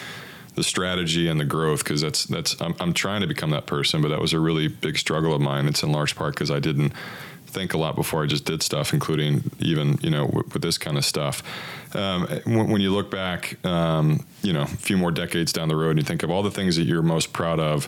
the 0.57 0.63
strategy 0.63 1.27
and 1.27 1.39
the 1.39 1.45
growth 1.45 1.83
because 1.83 2.01
that's 2.01 2.25
that's 2.25 2.59
I'm, 2.59 2.75
I'm 2.79 2.91
trying 2.91 3.21
to 3.21 3.27
become 3.27 3.51
that 3.51 3.67
person, 3.67 4.01
but 4.01 4.07
that 4.07 4.19
was 4.19 4.33
a 4.33 4.39
really 4.39 4.67
big 4.67 4.97
struggle 4.97 5.33
of 5.33 5.39
mine. 5.39 5.67
It's 5.67 5.83
in 5.83 5.91
large 5.91 6.15
part 6.15 6.33
because 6.33 6.49
I 6.49 6.59
didn't 6.59 6.93
think 7.45 7.75
a 7.75 7.77
lot 7.77 7.95
before 7.95 8.23
I 8.23 8.25
just 8.25 8.43
did 8.43 8.63
stuff, 8.63 8.91
including 8.91 9.51
even 9.59 9.99
you 10.01 10.09
know 10.09 10.25
with, 10.25 10.53
with 10.53 10.63
this 10.63 10.79
kind 10.79 10.97
of 10.97 11.05
stuff. 11.05 11.43
Um, 11.95 12.27
when, 12.45 12.71
when, 12.71 12.81
you 12.81 12.91
look 12.91 13.11
back, 13.11 13.63
um, 13.63 14.25
you 14.41 14.51
know, 14.51 14.63
a 14.63 14.67
few 14.67 14.97
more 14.97 15.11
decades 15.11 15.53
down 15.53 15.69
the 15.69 15.75
road, 15.75 15.91
and 15.91 15.99
you 15.99 16.05
think 16.05 16.23
of 16.23 16.31
all 16.31 16.41
the 16.41 16.51
things 16.51 16.75
that 16.75 16.83
you're 16.85 17.03
most 17.03 17.33
proud 17.33 17.59
of, 17.59 17.87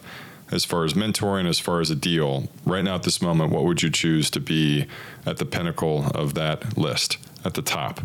as 0.52 0.64
far 0.64 0.86
as 0.86 0.94
mentoring, 0.94 1.50
as 1.50 1.60
far 1.60 1.82
as 1.82 1.90
a 1.90 1.96
deal. 1.96 2.50
Right 2.66 2.84
now, 2.84 2.96
at 2.96 3.04
this 3.04 3.20
moment, 3.20 3.52
what 3.52 3.64
would 3.64 3.82
you 3.82 3.90
choose 3.90 4.30
to 4.30 4.40
be 4.40 4.86
at 5.26 5.38
the 5.38 5.46
pinnacle 5.46 6.06
of 6.14 6.36
that 6.36 6.78
list, 6.78 7.18
at 7.44 7.56
the 7.56 7.64
top? 7.64 8.02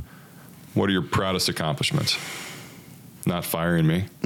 What 0.73 0.89
are 0.89 0.93
your 0.93 1.03
proudest 1.03 1.51
accomplishments? 1.51 2.17
Not 3.27 3.45
firing 3.45 3.87
me. 3.87 4.05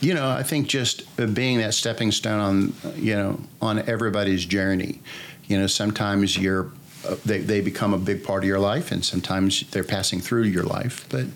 you 0.00 0.14
know, 0.14 0.28
I 0.28 0.42
think 0.42 0.68
just 0.68 1.04
being 1.34 1.58
that 1.58 1.74
stepping 1.74 2.12
stone 2.12 2.40
on, 2.40 2.94
you 2.96 3.14
know, 3.14 3.40
on 3.60 3.78
everybody's 3.88 4.44
journey. 4.44 5.00
You 5.46 5.58
know, 5.58 5.66
sometimes 5.66 6.36
you're 6.36 6.70
uh, 7.06 7.16
they, 7.24 7.38
they 7.40 7.60
become 7.60 7.94
a 7.94 7.98
big 7.98 8.24
part 8.24 8.44
of 8.44 8.48
your 8.48 8.60
life, 8.60 8.92
and 8.92 9.04
sometimes 9.04 9.68
they're 9.70 9.84
passing 9.84 10.20
through 10.20 10.44
your 10.44 10.62
life. 10.62 11.06
But 11.08 11.26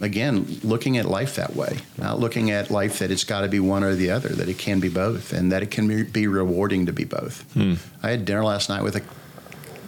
again, 0.00 0.58
looking 0.62 0.98
at 0.98 1.06
life 1.06 1.36
that 1.36 1.54
way, 1.54 1.78
not 1.96 2.18
looking 2.18 2.50
at 2.50 2.70
life 2.70 2.98
that 2.98 3.10
it's 3.10 3.24
got 3.24 3.42
to 3.42 3.48
be 3.48 3.60
one 3.60 3.84
or 3.84 3.94
the 3.94 4.10
other, 4.10 4.30
that 4.30 4.48
it 4.48 4.58
can 4.58 4.80
be 4.80 4.88
both, 4.88 5.32
and 5.32 5.52
that 5.52 5.62
it 5.62 5.70
can 5.70 6.04
be 6.04 6.26
rewarding 6.26 6.86
to 6.86 6.92
be 6.92 7.04
both. 7.04 7.50
Hmm. 7.52 7.74
I 8.02 8.10
had 8.10 8.24
dinner 8.24 8.44
last 8.44 8.68
night 8.68 8.82
with 8.82 8.96
a 8.96 9.02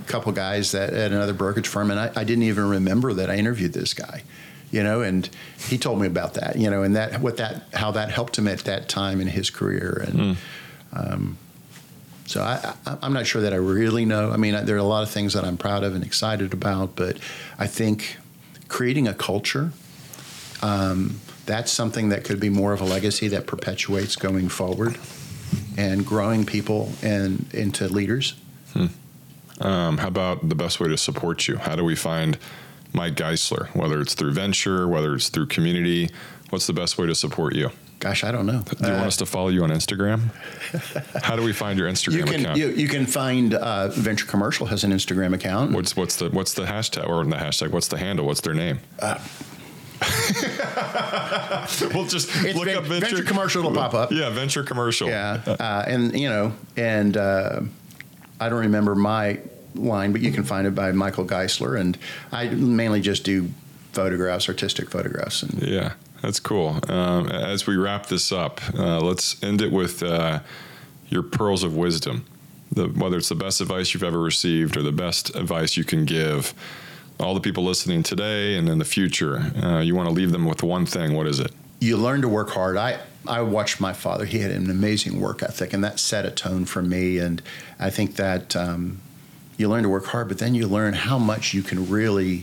couple 0.06 0.32
guys 0.32 0.72
that 0.72 0.92
at 0.92 1.12
another 1.12 1.34
brokerage 1.34 1.68
firm, 1.68 1.90
and 1.90 1.98
I, 1.98 2.12
I 2.14 2.24
didn't 2.24 2.44
even 2.44 2.68
remember 2.68 3.12
that 3.12 3.28
I 3.28 3.36
interviewed 3.36 3.72
this 3.72 3.94
guy 3.94 4.22
you 4.70 4.82
know, 4.82 5.02
and 5.02 5.28
he 5.68 5.78
told 5.78 6.00
me 6.00 6.06
about 6.06 6.34
that, 6.34 6.56
you 6.56 6.70
know, 6.70 6.82
and 6.82 6.96
that 6.96 7.20
what 7.20 7.36
that 7.38 7.62
how 7.74 7.90
that 7.92 8.10
helped 8.10 8.38
him 8.38 8.48
at 8.48 8.60
that 8.60 8.88
time 8.88 9.20
in 9.20 9.26
his 9.26 9.50
career, 9.50 10.04
and 10.06 10.14
mm. 10.14 10.36
um, 10.92 11.38
so 12.26 12.42
I, 12.42 12.74
am 13.02 13.12
not 13.12 13.26
sure 13.26 13.42
that 13.42 13.52
I 13.52 13.56
really 13.56 14.04
know. 14.04 14.30
I 14.30 14.36
mean, 14.36 14.64
there 14.64 14.76
are 14.76 14.78
a 14.78 14.84
lot 14.84 15.02
of 15.02 15.10
things 15.10 15.32
that 15.32 15.44
I'm 15.44 15.56
proud 15.56 15.82
of 15.82 15.96
and 15.96 16.04
excited 16.04 16.52
about, 16.52 16.94
but 16.94 17.18
I 17.58 17.66
think 17.66 18.16
creating 18.68 19.08
a 19.08 19.14
culture. 19.14 19.72
Um, 20.62 21.20
that's 21.46 21.72
something 21.72 22.10
that 22.10 22.22
could 22.22 22.38
be 22.38 22.48
more 22.48 22.72
of 22.72 22.80
a 22.80 22.84
legacy 22.84 23.26
that 23.28 23.46
perpetuates 23.48 24.14
going 24.14 24.48
forward 24.48 24.98
and 25.76 26.06
growing 26.06 26.44
people 26.44 26.92
and 27.02 27.52
into 27.52 27.88
leaders. 27.88 28.34
Hmm. 28.74 28.86
Um, 29.60 29.98
how 29.98 30.08
about 30.08 30.48
the 30.48 30.54
best 30.54 30.78
way 30.78 30.88
to 30.88 30.96
support 30.96 31.48
you? 31.48 31.56
How 31.56 31.74
do 31.74 31.82
we 31.82 31.96
find 31.96 32.38
Mike 32.92 33.14
Geisler, 33.14 33.74
whether 33.74 34.00
it's 34.00 34.14
through 34.14 34.32
venture, 34.32 34.88
whether 34.88 35.14
it's 35.14 35.28
through 35.28 35.46
community? 35.46 36.10
What's 36.50 36.66
the 36.66 36.72
best 36.72 36.98
way 36.98 37.06
to 37.06 37.14
support 37.14 37.54
you? 37.54 37.70
Gosh, 38.00 38.24
I 38.24 38.32
don't 38.32 38.46
know. 38.46 38.62
Do 38.62 38.86
you 38.86 38.94
uh, 38.94 38.96
want 38.96 39.08
us 39.08 39.18
to 39.18 39.26
follow 39.26 39.48
you 39.48 39.62
on 39.62 39.70
Instagram? 39.70 40.30
How 41.22 41.36
do 41.36 41.42
we 41.42 41.52
find 41.52 41.78
your 41.78 41.88
Instagram 41.88 42.14
you 42.14 42.24
can, 42.24 42.40
account? 42.40 42.58
You, 42.58 42.68
you 42.70 42.88
can 42.88 43.04
find 43.04 43.52
uh, 43.52 43.88
Venture 43.88 44.24
Commercial 44.24 44.66
has 44.66 44.84
an 44.84 44.90
Instagram 44.90 45.34
account. 45.34 45.72
What's 45.72 45.94
what's 45.94 46.16
the 46.16 46.30
what's 46.30 46.54
the 46.54 46.64
hashtag 46.64 47.06
or 47.06 47.22
the 47.24 47.36
hashtag? 47.36 47.72
What's 47.72 47.88
the 47.88 47.98
handle? 47.98 48.24
What's 48.24 48.40
their 48.40 48.54
name? 48.54 48.80
Uh, 48.98 49.18
we'll 51.94 52.06
just 52.06 52.30
it's 52.36 52.56
look 52.56 52.64
ven- 52.64 52.78
up 52.78 52.84
venture, 52.84 53.16
venture 53.16 53.22
commercial 53.22 53.62
will 53.62 53.74
pop 53.74 53.92
up. 53.92 54.10
Yeah, 54.10 54.30
venture 54.30 54.62
commercial. 54.62 55.08
Yeah, 55.08 55.42
uh, 55.46 55.84
and 55.86 56.18
you 56.18 56.30
know, 56.30 56.54
and 56.78 57.18
uh, 57.18 57.60
I 58.40 58.48
don't 58.48 58.60
remember 58.60 58.94
my 58.94 59.40
line, 59.74 60.12
but 60.12 60.20
you 60.20 60.32
can 60.32 60.44
find 60.44 60.66
it 60.66 60.74
by 60.74 60.92
Michael 60.92 61.24
Geisler. 61.24 61.78
And 61.78 61.98
I 62.32 62.48
mainly 62.48 63.00
just 63.00 63.24
do 63.24 63.50
photographs, 63.92 64.48
artistic 64.48 64.90
photographs. 64.90 65.42
And 65.42 65.62
yeah, 65.62 65.94
that's 66.22 66.40
cool. 66.40 66.80
Um, 66.88 67.28
as 67.28 67.66
we 67.66 67.76
wrap 67.76 68.06
this 68.06 68.32
up, 68.32 68.60
uh, 68.74 69.00
let's 69.00 69.42
end 69.42 69.62
it 69.62 69.72
with 69.72 70.02
uh, 70.02 70.40
your 71.08 71.22
pearls 71.22 71.62
of 71.62 71.76
wisdom. 71.76 72.24
The, 72.72 72.86
whether 72.86 73.16
it's 73.16 73.30
the 73.30 73.34
best 73.34 73.60
advice 73.60 73.92
you've 73.94 74.04
ever 74.04 74.20
received 74.20 74.76
or 74.76 74.82
the 74.82 74.92
best 74.92 75.34
advice 75.34 75.76
you 75.76 75.82
can 75.82 76.04
give, 76.04 76.54
all 77.18 77.34
the 77.34 77.40
people 77.40 77.64
listening 77.64 78.04
today 78.04 78.56
and 78.56 78.68
in 78.68 78.78
the 78.78 78.84
future, 78.84 79.38
uh, 79.60 79.80
you 79.80 79.96
want 79.96 80.08
to 80.08 80.14
leave 80.14 80.30
them 80.30 80.44
with 80.44 80.62
one 80.62 80.86
thing. 80.86 81.14
What 81.14 81.26
is 81.26 81.40
it? 81.40 81.50
You 81.80 81.96
learn 81.96 82.22
to 82.22 82.28
work 82.28 82.50
hard. 82.50 82.76
I, 82.76 83.00
I 83.26 83.42
watched 83.42 83.80
my 83.80 83.92
father. 83.92 84.24
He 84.24 84.38
had 84.38 84.52
an 84.52 84.70
amazing 84.70 85.20
work 85.20 85.42
ethic, 85.42 85.72
and 85.72 85.82
that 85.82 85.98
set 85.98 86.24
a 86.24 86.30
tone 86.30 86.64
for 86.64 86.80
me. 86.80 87.18
And 87.18 87.42
I 87.78 87.90
think 87.90 88.16
that 88.16 88.54
um, 88.54 89.00
you 89.60 89.68
learn 89.68 89.82
to 89.82 89.88
work 89.90 90.06
hard, 90.06 90.26
but 90.26 90.38
then 90.38 90.54
you 90.54 90.66
learn 90.66 90.94
how 90.94 91.18
much 91.18 91.52
you 91.52 91.62
can 91.62 91.88
really, 91.88 92.42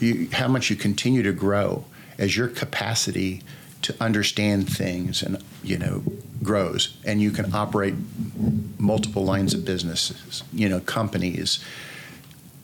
you, 0.00 0.28
how 0.32 0.48
much 0.48 0.68
you 0.68 0.74
continue 0.74 1.22
to 1.22 1.32
grow 1.32 1.84
as 2.18 2.36
your 2.36 2.48
capacity 2.48 3.40
to 3.82 3.94
understand 4.00 4.68
things 4.68 5.22
and 5.22 5.42
you 5.62 5.78
know 5.78 6.02
grows, 6.42 6.96
and 7.04 7.22
you 7.22 7.30
can 7.30 7.54
operate 7.54 7.94
multiple 8.78 9.24
lines 9.24 9.54
of 9.54 9.64
businesses, 9.64 10.42
you 10.52 10.68
know, 10.68 10.80
companies. 10.80 11.64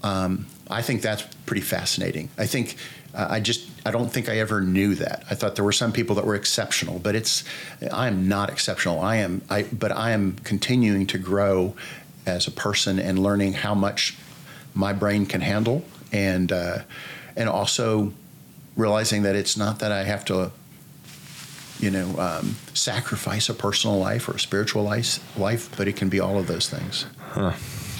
Um, 0.02 0.46
I 0.68 0.82
think 0.82 1.00
that's 1.00 1.22
pretty 1.46 1.62
fascinating. 1.62 2.28
I 2.38 2.46
think 2.46 2.76
uh, 3.14 3.28
I 3.30 3.40
just 3.40 3.68
I 3.86 3.92
don't 3.92 4.12
think 4.12 4.28
I 4.28 4.38
ever 4.38 4.60
knew 4.60 4.96
that. 4.96 5.24
I 5.30 5.34
thought 5.36 5.54
there 5.54 5.64
were 5.64 5.72
some 5.72 5.92
people 5.92 6.16
that 6.16 6.26
were 6.26 6.34
exceptional, 6.34 6.98
but 6.98 7.14
it's 7.14 7.44
I 7.92 8.08
am 8.08 8.26
not 8.28 8.50
exceptional. 8.50 9.00
I 9.00 9.16
am 9.16 9.42
I 9.48 9.62
but 9.62 9.92
I 9.92 10.10
am 10.10 10.34
continuing 10.42 11.06
to 11.08 11.18
grow 11.18 11.74
as 12.28 12.46
a 12.46 12.50
person 12.50 12.98
and 12.98 13.18
learning 13.18 13.54
how 13.54 13.74
much 13.74 14.16
my 14.74 14.92
brain 14.92 15.26
can 15.26 15.40
handle 15.40 15.84
and 16.12 16.52
uh, 16.52 16.78
and 17.36 17.48
also 17.48 18.12
realizing 18.76 19.22
that 19.22 19.34
it's 19.34 19.56
not 19.56 19.80
that 19.80 19.90
I 19.90 20.04
have 20.04 20.24
to 20.26 20.52
you 21.80 21.90
know 21.90 22.18
um, 22.18 22.56
sacrifice 22.74 23.48
a 23.48 23.54
personal 23.54 23.98
life 23.98 24.28
or 24.28 24.32
a 24.32 24.40
spiritual 24.40 24.82
life, 24.82 25.18
life, 25.36 25.74
but 25.76 25.88
it 25.88 25.96
can 25.96 26.08
be 26.08 26.20
all 26.20 26.38
of 26.38 26.46
those 26.46 26.68
things. 26.68 27.06
Huh. 27.18 27.52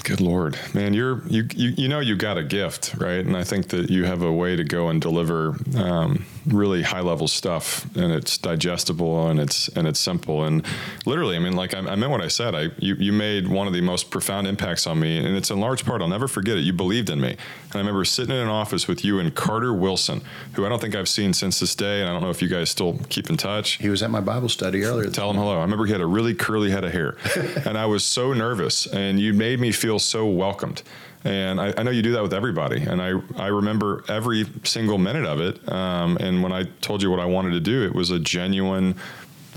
Good 0.05 0.21
Lord, 0.21 0.57
man, 0.73 0.93
you're 0.93 1.21
you, 1.27 1.45
you 1.53 1.73
you 1.77 1.87
know 1.87 1.99
you 1.99 2.15
got 2.15 2.37
a 2.37 2.43
gift, 2.43 2.95
right? 2.97 3.23
And 3.23 3.35
I 3.35 3.43
think 3.43 3.67
that 3.67 3.89
you 3.89 4.05
have 4.05 4.23
a 4.23 4.31
way 4.31 4.55
to 4.55 4.63
go 4.63 4.87
and 4.87 5.01
deliver 5.01 5.55
um, 5.75 6.25
really 6.53 6.81
high 6.81 7.01
level 7.01 7.27
stuff, 7.27 7.85
and 7.95 8.11
it's 8.11 8.37
digestible 8.37 9.27
and 9.27 9.39
it's 9.39 9.67
and 9.69 9.87
it's 9.87 9.99
simple 9.99 10.43
and 10.43 10.65
literally, 11.05 11.35
I 11.35 11.39
mean, 11.39 11.55
like 11.55 11.73
I, 11.73 11.79
I 11.79 11.95
meant 11.95 12.11
what 12.11 12.21
I 12.21 12.27
said. 12.27 12.55
I 12.55 12.69
you 12.77 12.95
you 12.95 13.13
made 13.13 13.47
one 13.47 13.67
of 13.67 13.73
the 13.73 13.81
most 13.81 14.09
profound 14.09 14.47
impacts 14.47 14.87
on 14.87 14.99
me, 14.99 15.17
and 15.17 15.35
it's 15.35 15.49
in 15.49 15.59
large 15.59 15.85
part. 15.85 16.01
I'll 16.01 16.07
never 16.07 16.27
forget 16.27 16.57
it. 16.57 16.61
You 16.61 16.73
believed 16.73 17.09
in 17.09 17.19
me, 17.19 17.29
and 17.31 17.75
I 17.75 17.77
remember 17.77 18.05
sitting 18.05 18.35
in 18.35 18.41
an 18.41 18.47
office 18.47 18.87
with 18.87 19.03
you 19.03 19.19
and 19.19 19.33
Carter 19.33 19.73
Wilson, 19.73 20.21
who 20.53 20.65
I 20.65 20.69
don't 20.69 20.79
think 20.79 20.95
I've 20.95 21.09
seen 21.09 21.33
since 21.33 21.59
this 21.59 21.75
day, 21.75 22.01
and 22.01 22.09
I 22.09 22.13
don't 22.13 22.21
know 22.21 22.29
if 22.29 22.41
you 22.41 22.47
guys 22.47 22.69
still 22.69 22.99
keep 23.09 23.29
in 23.29 23.37
touch. 23.37 23.77
He 23.77 23.89
was 23.89 24.03
at 24.03 24.11
my 24.11 24.21
Bible 24.21 24.49
study 24.49 24.83
earlier. 24.83 25.09
Tell 25.09 25.29
him 25.29 25.37
hello. 25.37 25.57
I 25.57 25.61
remember 25.61 25.85
he 25.85 25.91
had 25.91 26.01
a 26.01 26.07
really 26.07 26.33
curly 26.33 26.71
head 26.71 26.83
of 26.83 26.91
hair, 26.91 27.17
and 27.65 27.77
I 27.77 27.85
was 27.85 28.03
so 28.03 28.33
nervous, 28.33 28.85
and 28.87 29.19
you 29.19 29.33
made 29.33 29.59
me 29.59 29.71
feel 29.71 29.99
so 29.99 30.25
welcomed. 30.25 30.83
And 31.25 31.59
I, 31.59 31.73
I, 31.77 31.83
know 31.83 31.91
you 31.91 32.01
do 32.01 32.13
that 32.13 32.23
with 32.23 32.33
everybody. 32.33 32.81
And 32.81 33.01
I, 33.01 33.13
I 33.35 33.47
remember 33.47 34.05
every 34.07 34.45
single 34.63 34.97
minute 34.97 35.25
of 35.25 35.41
it. 35.41 35.67
Um, 35.69 36.15
and 36.17 36.41
when 36.41 36.53
I 36.53 36.63
told 36.81 37.01
you 37.01 37.11
what 37.11 37.19
I 37.19 37.25
wanted 37.25 37.51
to 37.51 37.59
do, 37.59 37.83
it 37.83 37.93
was 37.93 38.09
a 38.09 38.19
genuine 38.19 38.95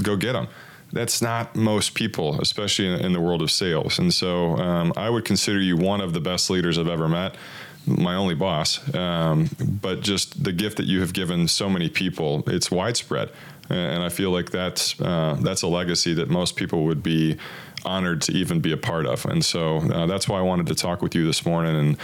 go 0.02 0.16
get 0.16 0.32
them. 0.32 0.48
That's 0.92 1.22
not 1.22 1.54
most 1.54 1.94
people, 1.94 2.40
especially 2.40 2.88
in, 2.88 2.94
in 3.00 3.12
the 3.12 3.20
world 3.20 3.42
of 3.42 3.50
sales. 3.50 3.98
And 3.98 4.12
so 4.12 4.56
um, 4.56 4.92
I 4.96 5.08
would 5.08 5.24
consider 5.24 5.60
you 5.60 5.76
one 5.76 6.00
of 6.00 6.12
the 6.12 6.20
best 6.20 6.50
leaders 6.50 6.78
I've 6.78 6.88
ever 6.88 7.08
met 7.08 7.36
my 7.86 8.14
only 8.14 8.34
boss, 8.34 8.94
um, 8.94 9.50
but 9.60 10.00
just 10.02 10.44
the 10.44 10.52
gift 10.52 10.76
that 10.76 10.86
you 10.86 11.00
have 11.00 11.12
given 11.12 11.48
so 11.48 11.68
many 11.68 11.88
people, 11.88 12.44
it's 12.46 12.70
widespread, 12.70 13.30
and 13.68 14.02
I 14.02 14.08
feel 14.08 14.30
like 14.30 14.50
that's 14.50 15.00
uh, 15.00 15.36
that's 15.40 15.62
a 15.62 15.66
legacy 15.66 16.14
that 16.14 16.28
most 16.28 16.56
people 16.56 16.84
would 16.84 17.02
be 17.02 17.36
honored 17.84 18.22
to 18.22 18.32
even 18.32 18.60
be 18.60 18.72
a 18.72 18.76
part 18.76 19.06
of. 19.06 19.24
And 19.26 19.44
so 19.44 19.78
uh, 19.78 20.06
that's 20.06 20.28
why 20.28 20.38
I 20.38 20.42
wanted 20.42 20.66
to 20.68 20.74
talk 20.74 21.02
with 21.02 21.14
you 21.14 21.24
this 21.24 21.44
morning 21.44 21.76
and, 21.76 21.96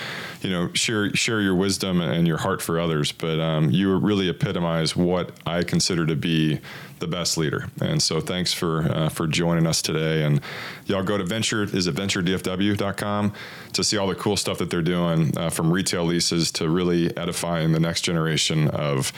you 0.42 0.50
know, 0.50 0.72
share 0.74 1.14
share 1.14 1.40
your 1.40 1.54
wisdom 1.54 2.00
and 2.00 2.26
your 2.26 2.38
heart 2.38 2.62
for 2.62 2.80
others. 2.80 3.12
But 3.12 3.40
um, 3.40 3.70
you 3.70 3.96
really 3.96 4.28
epitomize 4.28 4.96
what 4.96 5.32
I 5.46 5.62
consider 5.62 6.06
to 6.06 6.16
be 6.16 6.60
the 6.98 7.06
best 7.06 7.38
leader. 7.38 7.68
And 7.80 8.02
so 8.02 8.20
thanks 8.20 8.52
for 8.52 8.82
uh, 8.90 9.08
for 9.08 9.26
joining 9.26 9.66
us 9.66 9.82
today. 9.82 10.24
And 10.24 10.40
y'all 10.86 11.02
go 11.02 11.16
to 11.18 11.24
venture 11.24 11.62
is 11.62 11.86
it 11.86 11.94
venturedfw.com 11.94 13.32
to 13.72 13.84
see 13.84 13.96
all 13.96 14.08
the 14.08 14.14
cool 14.14 14.36
stuff 14.36 14.58
that 14.58 14.70
they're 14.70 14.82
doing 14.82 15.36
uh, 15.36 15.50
from 15.50 15.72
retail 15.72 16.04
leases 16.04 16.50
to 16.52 16.68
really 16.68 17.16
edifying 17.16 17.72
the 17.72 17.80
next 17.80 18.02
generation 18.02 18.68
of 18.68 19.12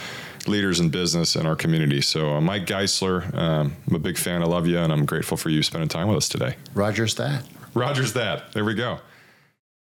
leaders 0.46 0.81
in 0.81 0.90
business 0.90 1.37
in 1.37 1.46
our 1.46 1.57
community. 1.57 2.00
So, 2.00 2.35
uh, 2.37 2.40
Mike 2.40 2.66
Geisler, 2.66 3.35
um, 3.35 3.76
I'm 3.88 3.94
a 3.94 3.98
big 3.98 4.18
fan. 4.18 4.42
I 4.42 4.46
love 4.46 4.66
you, 4.66 4.79
and 4.79 4.92
I'm 4.92 5.05
grateful 5.05 5.37
for 5.37 5.50
you 5.50 5.62
spending 5.62 5.88
time 5.88 6.09
with 6.09 6.16
us 6.16 6.29
today. 6.29 6.57
Rogers 6.74 7.14
that. 7.16 7.44
Rogers 7.74 8.12
that. 8.14 8.53
There 8.53 8.64
we 8.64 8.74
go. 8.74 9.00